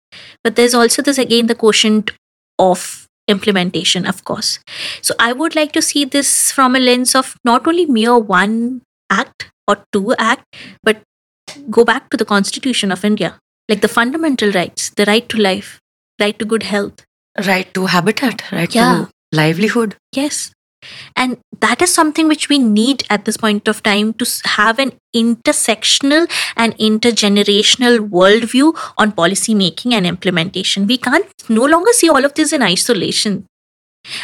But 0.43 0.55
there's 0.55 0.73
also 0.73 1.01
this 1.01 1.17
again 1.17 1.47
the 1.47 1.55
quotient 1.55 2.11
of 2.59 3.07
implementation, 3.27 4.05
of 4.05 4.23
course. 4.23 4.59
So 5.01 5.15
I 5.19 5.33
would 5.33 5.55
like 5.55 5.71
to 5.73 5.81
see 5.81 6.05
this 6.05 6.51
from 6.51 6.75
a 6.75 6.79
lens 6.79 7.15
of 7.15 7.35
not 7.43 7.67
only 7.67 7.85
mere 7.85 8.17
one 8.17 8.81
act 9.09 9.49
or 9.67 9.83
two 9.91 10.13
act, 10.19 10.43
but 10.83 11.01
go 11.69 11.83
back 11.85 12.09
to 12.09 12.17
the 12.17 12.25
Constitution 12.25 12.91
of 12.91 13.03
India, 13.03 13.39
like 13.69 13.81
the 13.81 13.87
fundamental 13.87 14.51
rights, 14.51 14.89
the 14.91 15.05
right 15.05 15.27
to 15.29 15.37
life, 15.37 15.79
right 16.19 16.37
to 16.39 16.45
good 16.45 16.63
health. 16.63 17.05
right 17.47 17.73
to 17.75 17.85
habitat, 17.91 18.41
right 18.51 18.73
Yeah. 18.75 19.05
to 19.05 19.09
livelihood. 19.31 19.95
Yes. 20.13 20.51
And 21.15 21.37
that 21.59 21.81
is 21.81 21.93
something 21.93 22.27
which 22.27 22.49
we 22.49 22.57
need 22.57 23.03
at 23.09 23.25
this 23.25 23.37
point 23.37 23.67
of 23.67 23.83
time 23.83 24.13
to 24.13 24.25
have 24.45 24.79
an 24.79 24.93
intersectional 25.15 26.27
and 26.55 26.75
intergenerational 26.77 28.09
worldview 28.09 28.75
on 28.97 29.11
policy 29.11 29.53
making 29.53 29.93
and 29.93 30.07
implementation. 30.07 30.87
We 30.87 30.97
can't 30.97 31.27
no 31.49 31.65
longer 31.65 31.93
see 31.93 32.09
all 32.09 32.25
of 32.25 32.33
this 32.33 32.51
in 32.51 32.63
isolation. 32.63 33.45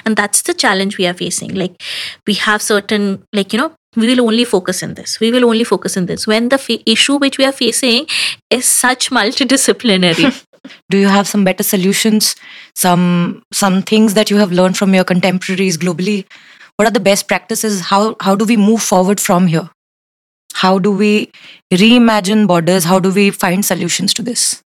And 0.06 0.16
that's 0.16 0.42
the 0.42 0.56
challenge 0.56 0.98
we 0.98 1.06
are 1.06 1.14
facing. 1.14 1.54
Like, 1.54 1.80
we 2.26 2.34
have 2.34 2.64
certain, 2.64 3.24
like, 3.32 3.54
you 3.54 3.60
know, 3.60 3.74
we 3.96 4.08
will 4.08 4.26
only 4.26 4.44
focus 4.44 4.82
in 4.82 4.96
this. 4.96 5.20
We 5.20 5.32
will 5.32 5.46
only 5.46 5.64
focus 5.64 5.96
in 5.96 6.08
this. 6.08 6.26
When 6.26 6.50
the 6.50 6.58
fa- 6.58 6.90
issue 6.90 7.18
which 7.18 7.38
we 7.38 7.46
are 7.46 7.52
facing 7.52 8.08
is 8.50 8.66
such 8.66 9.12
multidisciplinary. 9.12 10.44
Do 10.90 10.98
you 10.98 11.08
have 11.08 11.28
some 11.28 11.44
better 11.44 11.64
solutions? 11.64 12.36
Some 12.76 13.44
some 13.52 13.82
things 13.82 14.14
that 14.14 14.30
you 14.30 14.38
have 14.38 14.52
learned 14.52 14.78
from 14.78 14.94
your 14.94 15.04
contemporaries 15.04 15.78
globally? 15.78 16.26
What 16.76 16.88
are 16.88 16.92
the 16.92 17.00
best 17.00 17.28
practices? 17.28 17.82
How 17.82 18.16
how 18.20 18.36
do 18.36 18.46
we 18.46 18.58
move 18.58 18.82
forward 18.82 19.20
from 19.20 19.48
here? 19.48 19.70
How 20.54 20.80
do 20.80 20.92
we 20.92 21.32
reimagine 21.72 22.48
borders? 22.48 22.84
How 22.84 23.00
do 23.00 23.12
we 23.12 23.30
find 23.32 23.64
solutions 23.64 24.14
to 24.16 24.24
this? 24.24 24.62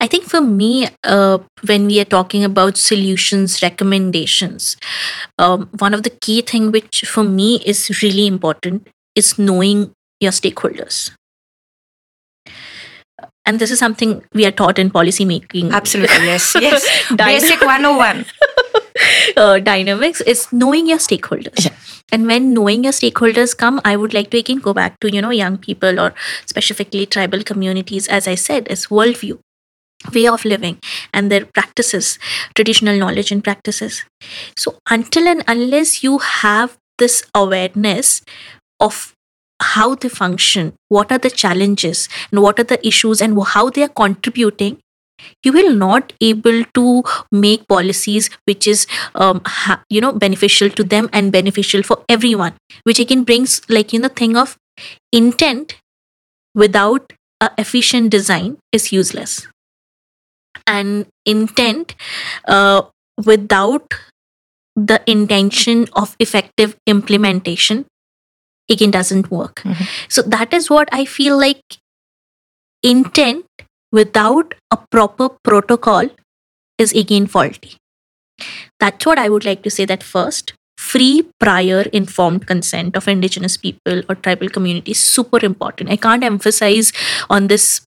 I 0.00 0.06
think 0.06 0.24
for 0.24 0.40
me, 0.40 0.88
uh, 1.04 1.38
when 1.66 1.86
we 1.86 2.00
are 2.00 2.06
talking 2.06 2.44
about 2.44 2.78
solutions, 2.78 3.62
recommendations, 3.62 4.76
um, 5.38 5.68
one 5.78 5.92
of 5.92 6.02
the 6.02 6.10
key 6.10 6.40
thing 6.40 6.70
which 6.70 7.02
for 7.06 7.22
me 7.22 7.62
is 7.66 8.02
really 8.02 8.26
important 8.26 8.88
is 9.14 9.38
knowing 9.38 9.92
your 10.20 10.32
stakeholders. 10.32 11.10
And 13.50 13.58
this 13.58 13.72
is 13.74 13.80
something 13.80 14.22
we 14.32 14.46
are 14.46 14.56
taught 14.62 14.78
in 14.78 14.90
policy 14.96 15.24
making. 15.24 15.72
Absolutely, 15.72 16.26
yes, 16.26 16.54
yes. 16.66 16.84
Basic 17.22 17.60
101. 17.60 18.24
uh, 19.36 19.58
dynamics 19.58 20.20
is 20.20 20.46
knowing 20.52 20.86
your 20.86 20.98
stakeholders. 20.98 21.64
Yeah. 21.64 21.74
And 22.12 22.28
when 22.28 22.54
knowing 22.54 22.84
your 22.84 22.92
stakeholders 22.92 23.56
come, 23.56 23.80
I 23.84 23.96
would 23.96 24.14
like 24.14 24.30
to 24.30 24.38
again 24.38 24.58
go 24.58 24.72
back 24.72 25.00
to, 25.00 25.12
you 25.12 25.20
know, 25.20 25.30
young 25.30 25.58
people 25.58 25.98
or 25.98 26.14
specifically 26.46 27.06
tribal 27.06 27.42
communities, 27.42 28.06
as 28.06 28.28
I 28.28 28.36
said, 28.36 28.68
is 28.68 28.86
worldview, 28.86 29.38
way 30.14 30.26
of 30.28 30.44
living, 30.44 30.78
and 31.12 31.30
their 31.30 31.44
practices, 31.44 32.18
traditional 32.54 32.96
knowledge 32.98 33.32
and 33.32 33.42
practices. 33.42 34.04
So 34.56 34.76
until 34.88 35.26
and 35.26 35.42
unless 35.48 36.04
you 36.04 36.18
have 36.18 36.78
this 36.98 37.24
awareness 37.34 38.22
of 38.78 39.14
how 39.60 39.94
they 39.94 40.08
function, 40.08 40.74
what 40.88 41.12
are 41.12 41.18
the 41.18 41.30
challenges, 41.30 42.08
and 42.30 42.42
what 42.42 42.58
are 42.58 42.64
the 42.64 42.84
issues, 42.86 43.20
and 43.20 43.40
how 43.44 43.70
they 43.70 43.82
are 43.82 43.88
contributing, 43.88 44.78
you 45.44 45.52
will 45.52 45.74
not 45.74 46.12
able 46.20 46.64
to 46.74 47.02
make 47.30 47.66
policies 47.68 48.30
which 48.46 48.66
is 48.66 48.86
um, 49.14 49.40
ha- 49.46 49.82
you 49.90 50.00
know 50.00 50.12
beneficial 50.12 50.70
to 50.70 50.84
them 50.84 51.08
and 51.12 51.32
beneficial 51.32 51.82
for 51.82 52.02
everyone 52.08 52.54
which 52.84 52.98
again 52.98 53.24
brings 53.24 53.60
like 53.68 53.92
you 53.92 53.98
know 53.98 54.08
thing 54.08 54.36
of 54.36 54.56
intent 55.12 55.76
without 56.54 57.12
a 57.40 57.50
efficient 57.58 58.10
design 58.10 58.58
is 58.72 58.92
useless. 58.92 59.46
And 60.66 61.06
intent 61.26 61.94
uh, 62.46 62.82
without 63.24 63.92
the 64.76 65.02
intention 65.06 65.88
of 65.94 66.16
effective 66.20 66.76
implementation 66.86 67.86
again 68.74 68.90
doesn't 68.96 69.30
work 69.30 69.62
Mhm. 69.64 69.86
so 70.16 70.22
that 70.36 70.52
is 70.60 70.70
what 70.76 70.88
i 71.00 71.04
feel 71.16 71.38
like 71.44 71.78
intent 72.82 73.44
without 73.92 74.54
a 74.70 74.78
proper 74.90 75.28
protocol 75.44 76.08
is 76.78 76.92
again 76.92 77.26
faulty. 77.26 77.76
That's 78.78 79.04
what 79.04 79.18
I 79.18 79.28
would 79.28 79.44
like 79.44 79.62
to 79.64 79.70
say 79.70 79.84
that 79.84 80.02
first. 80.02 80.54
Free, 80.78 81.26
prior, 81.38 81.82
informed 81.92 82.46
consent 82.46 82.96
of 82.96 83.06
indigenous 83.06 83.56
people 83.58 84.02
or 84.08 84.14
tribal 84.14 84.48
communities 84.48 84.98
super 84.98 85.44
important. 85.44 85.90
I 85.90 85.96
can't 85.96 86.24
emphasize 86.24 86.92
on 87.28 87.48
this 87.48 87.82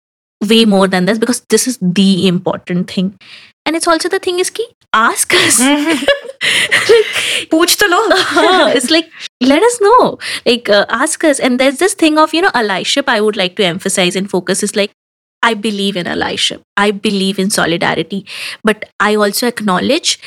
way 0.47 0.65
more 0.65 0.87
than 0.87 1.05
this 1.05 1.17
because 1.17 1.41
this 1.49 1.67
is 1.67 1.79
the 1.81 2.27
important 2.27 2.91
thing. 2.91 3.17
And 3.65 3.75
it's 3.75 3.87
also 3.87 4.09
the 4.09 4.19
thing 4.19 4.39
is 4.39 4.51
ki 4.51 4.67
ask 4.93 5.33
us. 5.33 5.57
Pooch 7.49 7.75
to 7.77 7.87
lo. 7.87 7.99
It's 8.75 8.89
like 8.89 9.09
let 9.41 9.63
us 9.63 9.79
know. 9.81 10.19
Like 10.45 10.69
uh, 10.69 10.85
ask 10.89 11.23
us. 11.23 11.39
And 11.39 11.59
there's 11.59 11.77
this 11.77 11.93
thing 11.93 12.17
of 12.17 12.33
you 12.33 12.41
know 12.41 12.51
allyship 12.51 13.07
i 13.07 13.19
would 13.21 13.35
like 13.35 13.55
to 13.57 13.65
emphasize 13.65 14.15
and 14.15 14.29
focus 14.29 14.63
is 14.63 14.75
like 14.75 14.91
i 15.41 15.53
believe 15.53 15.97
in 15.97 16.05
allyship. 16.05 16.61
I 16.77 16.91
believe 16.91 17.39
in 17.39 17.49
solidarity. 17.49 18.25
But 18.63 18.89
i 18.99 19.15
also 19.15 19.47
acknowledge 19.47 20.19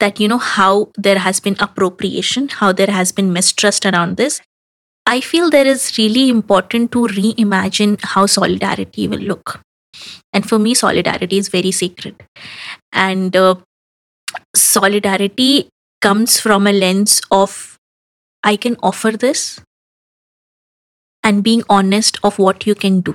that 0.00 0.18
you 0.18 0.28
know 0.28 0.38
how 0.38 0.90
there 0.96 1.18
has 1.18 1.40
been 1.40 1.56
appropriation 1.60 2.48
how 2.48 2.72
there 2.72 2.90
has 2.98 3.12
been 3.12 3.32
mistrust 3.32 3.86
around 3.86 4.16
this. 4.16 4.40
I 5.06 5.20
feel 5.20 5.50
there 5.50 5.66
is 5.66 5.98
really 5.98 6.28
important 6.28 6.92
to 6.92 7.06
reimagine 7.08 7.98
how 8.02 8.26
solidarity 8.26 9.08
will 9.08 9.18
look. 9.18 9.60
And 10.32 10.48
for 10.48 10.58
me 10.58 10.74
solidarity 10.74 11.38
is 11.38 11.48
very 11.48 11.72
sacred. 11.72 12.22
And 12.92 13.34
uh, 13.34 13.56
solidarity 14.54 15.68
comes 16.00 16.40
from 16.40 16.66
a 16.66 16.72
lens 16.72 17.20
of 17.30 17.78
I 18.42 18.56
can 18.56 18.76
offer 18.82 19.12
this 19.12 19.60
and 21.22 21.44
being 21.44 21.62
honest 21.68 22.18
of 22.22 22.38
what 22.38 22.66
you 22.66 22.74
can 22.74 23.00
do. 23.00 23.14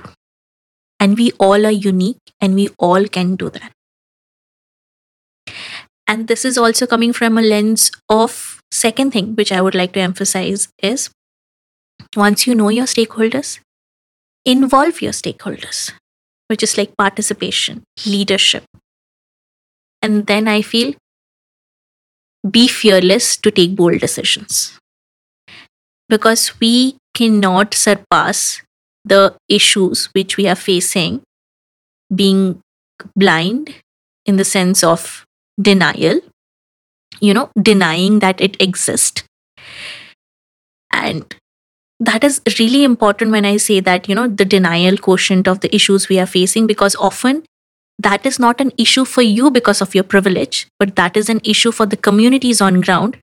And 1.00 1.18
we 1.18 1.32
all 1.38 1.66
are 1.66 1.72
unique 1.72 2.32
and 2.40 2.54
we 2.54 2.68
all 2.78 3.06
can 3.06 3.36
do 3.36 3.50
that. 3.50 3.72
And 6.06 6.28
this 6.28 6.44
is 6.44 6.56
also 6.56 6.86
coming 6.86 7.12
from 7.12 7.36
a 7.36 7.42
lens 7.42 7.90
of 8.08 8.60
second 8.70 9.10
thing, 9.12 9.34
which 9.34 9.50
I 9.50 9.60
would 9.60 9.74
like 9.74 9.92
to 9.94 10.00
emphasize 10.00 10.68
is 10.82 11.10
once 12.14 12.46
you 12.46 12.54
know 12.54 12.68
your 12.68 12.86
stakeholders, 12.86 13.58
involve 14.44 15.02
your 15.02 15.12
stakeholders, 15.12 15.92
which 16.46 16.62
is 16.62 16.78
like 16.78 16.96
participation, 16.96 17.82
leadership. 18.06 18.64
And 20.00 20.26
then 20.26 20.46
I 20.46 20.62
feel 20.62 20.94
be 22.50 22.68
fearless 22.68 23.36
to 23.38 23.50
take 23.50 23.76
bold 23.76 24.00
decisions. 24.00 24.78
Because 26.08 26.58
we 26.60 26.96
cannot 27.14 27.74
surpass 27.74 28.62
the 29.04 29.36
issues 29.48 30.06
which 30.12 30.36
we 30.36 30.46
are 30.48 30.56
facing 30.56 31.22
being 32.14 32.60
blind 33.16 33.74
in 34.26 34.36
the 34.36 34.44
sense 34.44 34.84
of 34.84 35.24
denial 35.60 36.20
you 37.20 37.34
know 37.34 37.50
denying 37.60 38.18
that 38.20 38.40
it 38.40 38.60
exists. 38.60 39.22
And 40.92 41.34
that 42.00 42.24
is 42.24 42.40
really 42.58 42.84
important 42.84 43.30
when 43.32 43.44
i 43.46 43.56
say 43.56 43.80
that 43.80 44.08
you 44.08 44.14
know 44.14 44.28
the 44.28 44.44
denial 44.44 44.96
quotient 44.98 45.48
of 45.48 45.60
the 45.60 45.74
issues 45.74 46.08
we 46.08 46.18
are 46.18 46.26
facing 46.26 46.66
because 46.66 46.96
often 46.96 47.42
that 47.98 48.26
is 48.26 48.38
not 48.38 48.60
an 48.60 48.72
issue 48.76 49.04
for 49.04 49.22
you 49.22 49.50
because 49.50 49.80
of 49.80 49.94
your 49.94 50.04
privilege 50.04 50.66
but 50.78 50.96
that 50.96 51.16
is 51.16 51.28
an 51.28 51.40
issue 51.44 51.72
for 51.72 51.86
the 51.86 51.96
communities 51.96 52.60
on 52.60 52.80
ground 52.80 53.16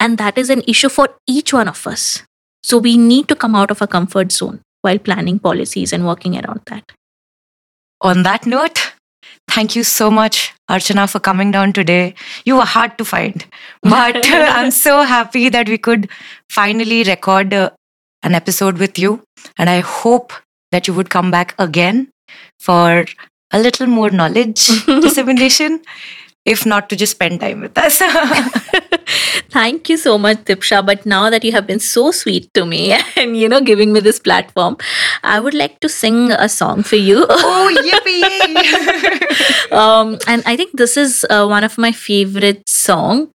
and 0.00 0.18
that 0.18 0.38
is 0.38 0.50
an 0.50 0.62
issue 0.66 0.88
for 0.88 1.08
each 1.26 1.52
one 1.52 1.68
of 1.68 1.86
us. 1.86 2.22
So 2.62 2.78
we 2.78 2.96
need 2.96 3.28
to 3.28 3.36
come 3.36 3.54
out 3.54 3.70
of 3.70 3.80
our 3.82 3.88
comfort 3.88 4.32
zone 4.32 4.60
while 4.82 4.98
planning 4.98 5.38
policies 5.38 5.92
and 5.92 6.06
working 6.06 6.36
around 6.36 6.60
that. 6.66 6.84
On 8.00 8.22
that 8.22 8.46
note, 8.46 8.92
thank 9.48 9.74
you 9.74 9.82
so 9.82 10.10
much, 10.10 10.54
Archana, 10.70 11.10
for 11.10 11.18
coming 11.18 11.50
down 11.50 11.72
today. 11.72 12.14
You 12.44 12.56
were 12.56 12.64
hard 12.64 12.96
to 12.98 13.04
find, 13.04 13.44
but 13.82 14.16
I'm 14.28 14.70
so 14.70 15.02
happy 15.02 15.48
that 15.48 15.68
we 15.68 15.78
could 15.78 16.08
finally 16.48 17.02
record 17.04 17.52
uh, 17.52 17.70
an 18.22 18.34
episode 18.34 18.78
with 18.78 18.98
you. 18.98 19.22
And 19.56 19.68
I 19.68 19.80
hope 19.80 20.32
that 20.70 20.86
you 20.86 20.94
would 20.94 21.10
come 21.10 21.30
back 21.30 21.54
again 21.58 22.10
for 22.60 23.06
a 23.52 23.58
little 23.58 23.86
more 23.86 24.10
knowledge 24.10 24.66
dissemination, 24.86 25.80
if 26.44 26.64
not 26.66 26.88
to 26.90 26.96
just 26.96 27.12
spend 27.12 27.40
time 27.40 27.60
with 27.60 27.76
us. 27.78 27.98
Thank 29.50 29.88
you 29.88 29.96
so 29.96 30.18
much, 30.18 30.38
Dipsha. 30.44 30.84
But 30.84 31.06
now 31.06 31.30
that 31.30 31.44
you 31.44 31.52
have 31.52 31.66
been 31.66 31.80
so 31.80 32.10
sweet 32.10 32.52
to 32.54 32.66
me 32.66 32.92
and 33.16 33.36
you 33.36 33.48
know 33.48 33.60
giving 33.60 33.92
me 33.92 34.00
this 34.00 34.18
platform, 34.18 34.76
I 35.22 35.40
would 35.40 35.54
like 35.54 35.80
to 35.80 35.88
sing 35.88 36.30
a 36.32 36.48
song 36.48 36.82
for 36.82 36.96
you. 36.96 37.26
oh, 37.28 37.68
yippee! 37.88 39.72
um, 39.72 40.18
and 40.26 40.42
I 40.46 40.56
think 40.56 40.76
this 40.76 40.96
is 40.96 41.24
uh, 41.30 41.46
one 41.46 41.64
of 41.64 41.78
my 41.78 41.92
favorite 41.92 42.68
song. 42.68 43.30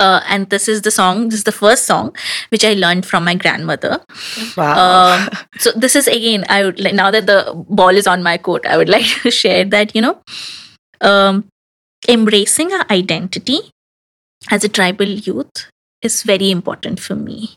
Uh, 0.00 0.20
and 0.28 0.50
this 0.50 0.68
is 0.68 0.82
the 0.82 0.90
song. 0.90 1.28
This 1.28 1.38
is 1.38 1.44
the 1.44 1.52
first 1.52 1.86
song 1.86 2.14
which 2.50 2.64
I 2.64 2.74
learned 2.74 3.06
from 3.06 3.24
my 3.24 3.34
grandmother. 3.34 4.00
wow. 4.56 4.74
Um, 4.76 5.30
so 5.58 5.72
this 5.72 5.96
is 5.96 6.06
again. 6.06 6.44
I 6.48 6.64
would 6.64 6.80
like 6.80 6.94
now 6.94 7.10
that 7.10 7.26
the 7.26 7.52
ball 7.68 7.96
is 7.96 8.06
on 8.06 8.22
my 8.22 8.38
court. 8.38 8.66
I 8.66 8.76
would 8.76 8.88
like 8.96 9.06
to 9.22 9.30
share 9.30 9.64
that 9.64 9.94
you 9.94 10.02
know, 10.02 10.20
um, 11.00 11.48
embracing 12.08 12.72
our 12.72 12.86
identity 12.90 13.60
as 14.50 14.64
a 14.64 14.68
tribal 14.68 15.06
youth 15.06 15.70
is 16.02 16.22
very 16.22 16.50
important 16.50 17.00
for 17.00 17.14
me 17.14 17.56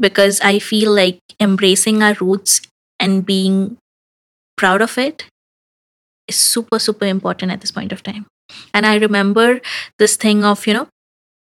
because 0.00 0.40
I 0.40 0.58
feel 0.58 0.92
like 0.92 1.20
embracing 1.38 2.02
our 2.02 2.14
roots 2.14 2.60
and 2.98 3.24
being 3.24 3.76
proud 4.56 4.82
of 4.82 4.98
it 4.98 5.26
is 6.26 6.36
super 6.36 6.78
super 6.78 7.04
important 7.04 7.52
at 7.52 7.60
this 7.60 7.70
point 7.70 7.92
of 7.92 8.02
time. 8.02 8.26
And 8.72 8.86
I 8.86 8.96
remember 8.96 9.60
this 9.98 10.16
thing 10.16 10.44
of 10.44 10.66
you 10.66 10.74
know 10.74 10.88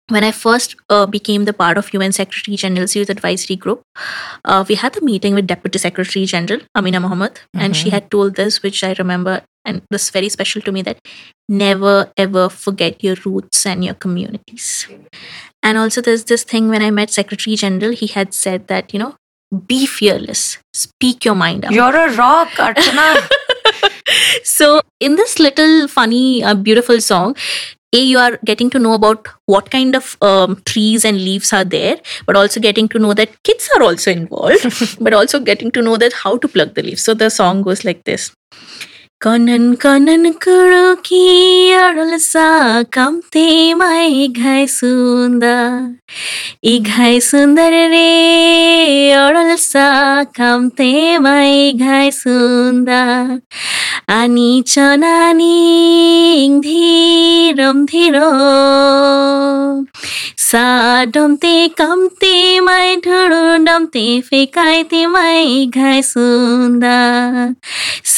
when 0.09 0.23
I 0.23 0.31
first 0.31 0.77
uh, 0.89 1.07
became 1.07 1.45
the 1.47 1.53
part 1.53 1.79
of 1.79 1.93
UN 1.93 2.13
Secretary 2.13 2.57
General's 2.57 2.95
Youth 2.95 3.11
Advisory 3.11 3.57
Group, 3.57 3.83
uh, 4.45 4.65
we 4.69 4.77
had 4.77 4.97
a 4.97 5.01
meeting 5.05 5.35
with 5.35 5.47
Deputy 5.47 5.79
Secretary 5.79 6.25
General 6.27 6.61
Amina 6.77 7.01
Mohammed, 7.01 7.41
and 7.55 7.75
she 7.77 7.89
Mhm. 7.89 7.93
had 7.93 8.11
told 8.11 8.37
this, 8.37 8.63
which 8.63 8.85
I 8.85 8.95
remember, 8.99 9.43
and 9.65 9.83
this 9.91 10.05
is 10.05 10.11
very 10.11 10.29
special 10.29 10.63
to 10.63 10.73
me 10.73 10.83
that 10.83 10.99
never 11.49 12.11
ever 12.17 12.49
forget 12.49 13.03
your 13.03 13.17
roots 13.25 13.67
and 13.67 13.85
your 13.85 13.95
communities. 13.95 14.87
And 15.63 15.77
also, 15.79 16.01
there's 16.01 16.25
this 16.25 16.45
thing 16.45 16.69
when 16.69 16.83
I 16.83 16.91
met 16.91 17.11
Secretary 17.11 17.57
General, 17.57 17.91
he 17.91 18.07
had 18.07 18.33
said 18.33 18.69
that, 18.69 18.93
you 18.95 19.01
know, 19.01 19.17
be 19.67 19.87
fearless, 19.87 20.59
speak 20.75 21.25
your 21.25 21.35
mind 21.35 21.65
out. 21.65 21.73
You're 21.73 21.97
a 21.97 22.13
rock, 22.15 22.51
Archana. 22.51 23.29
so 24.45 24.81
in 25.01 25.17
this 25.17 25.39
little 25.39 25.89
funny 25.89 26.43
uh, 26.45 26.55
beautiful 26.55 27.01
song 27.01 27.37
a 27.93 27.99
you 27.99 28.19
are 28.19 28.39
getting 28.45 28.69
to 28.71 28.79
know 28.79 28.95
about 28.95 29.29
what 29.47 29.71
kind 29.71 29.95
of 29.95 30.17
um, 30.21 30.61
trees 30.65 31.05
and 31.05 31.19
leaves 31.19 31.53
are 31.53 31.65
there 31.65 31.99
but 32.27 32.37
also 32.37 32.61
getting 32.61 32.89
to 32.89 32.99
know 32.99 33.15
that 33.15 33.43
kids 33.43 33.69
are 33.77 33.83
also 33.83 34.11
involved 34.11 34.99
but 35.01 35.13
also 35.13 35.41
getting 35.41 35.71
to 35.71 35.83
know 35.83 35.97
that 35.97 36.13
how 36.13 36.37
to 36.37 36.49
pluck 36.49 36.75
the 36.75 36.83
leaves. 36.83 37.03
So 37.03 37.15
the 37.15 37.31
song 37.31 37.63
goes 37.63 37.85
like 37.85 38.05
this 38.05 38.35
Kanan 39.21 39.73
Kanan 39.81 40.31
कुरो 40.45 40.95
कि 41.05 41.71
अडुलसा 41.73 42.49
कम्तीमा 42.93 43.87
घाइ 44.43 44.67
सुन्दर 44.69 46.81
घाइ 46.81 47.21
सुन्दर 47.29 47.73
रे 47.91 49.13
अडुलसा 49.13 49.89
कम्तीमा 50.39 51.35
घाइ 51.87 52.11
सुन्दा 52.21 53.01
आनी 54.19 54.63
चनानी 54.67 55.55
धीरम 56.65 57.85
धिरो 57.87 58.31
साडम्ते 60.47 61.57
कम्ते 61.79 62.61
माई 62.61 62.97
ढुडम्ते 63.07 64.05
फेकाइते 64.29 65.07
माई 65.15 65.67
घाइ 65.75 66.03
सुन्दा 66.03 66.95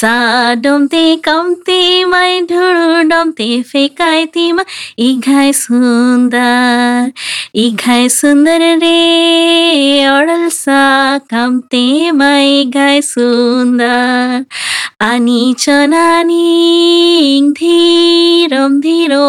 साडम 0.01 0.87
कम्ती 0.89 1.17
कम्तीमै 1.17 2.41
ढुडम्ती 2.51 3.49
फेकाइतीमा 3.63 4.63
इघाइ 4.99 5.53
सुन्दर 5.53 7.11
इघाइ 7.55 8.09
सुन्दर 8.09 8.63
रे 8.83 10.01
अडल्छ 10.05 10.65
कम्तीमा 11.33 12.31
इघाइ 12.39 13.01
सुन्दर। 13.03 14.45
अनि 15.01 15.55
चनानी 15.59 16.47
धिरम 17.59 18.81
धिरो। 18.81 19.29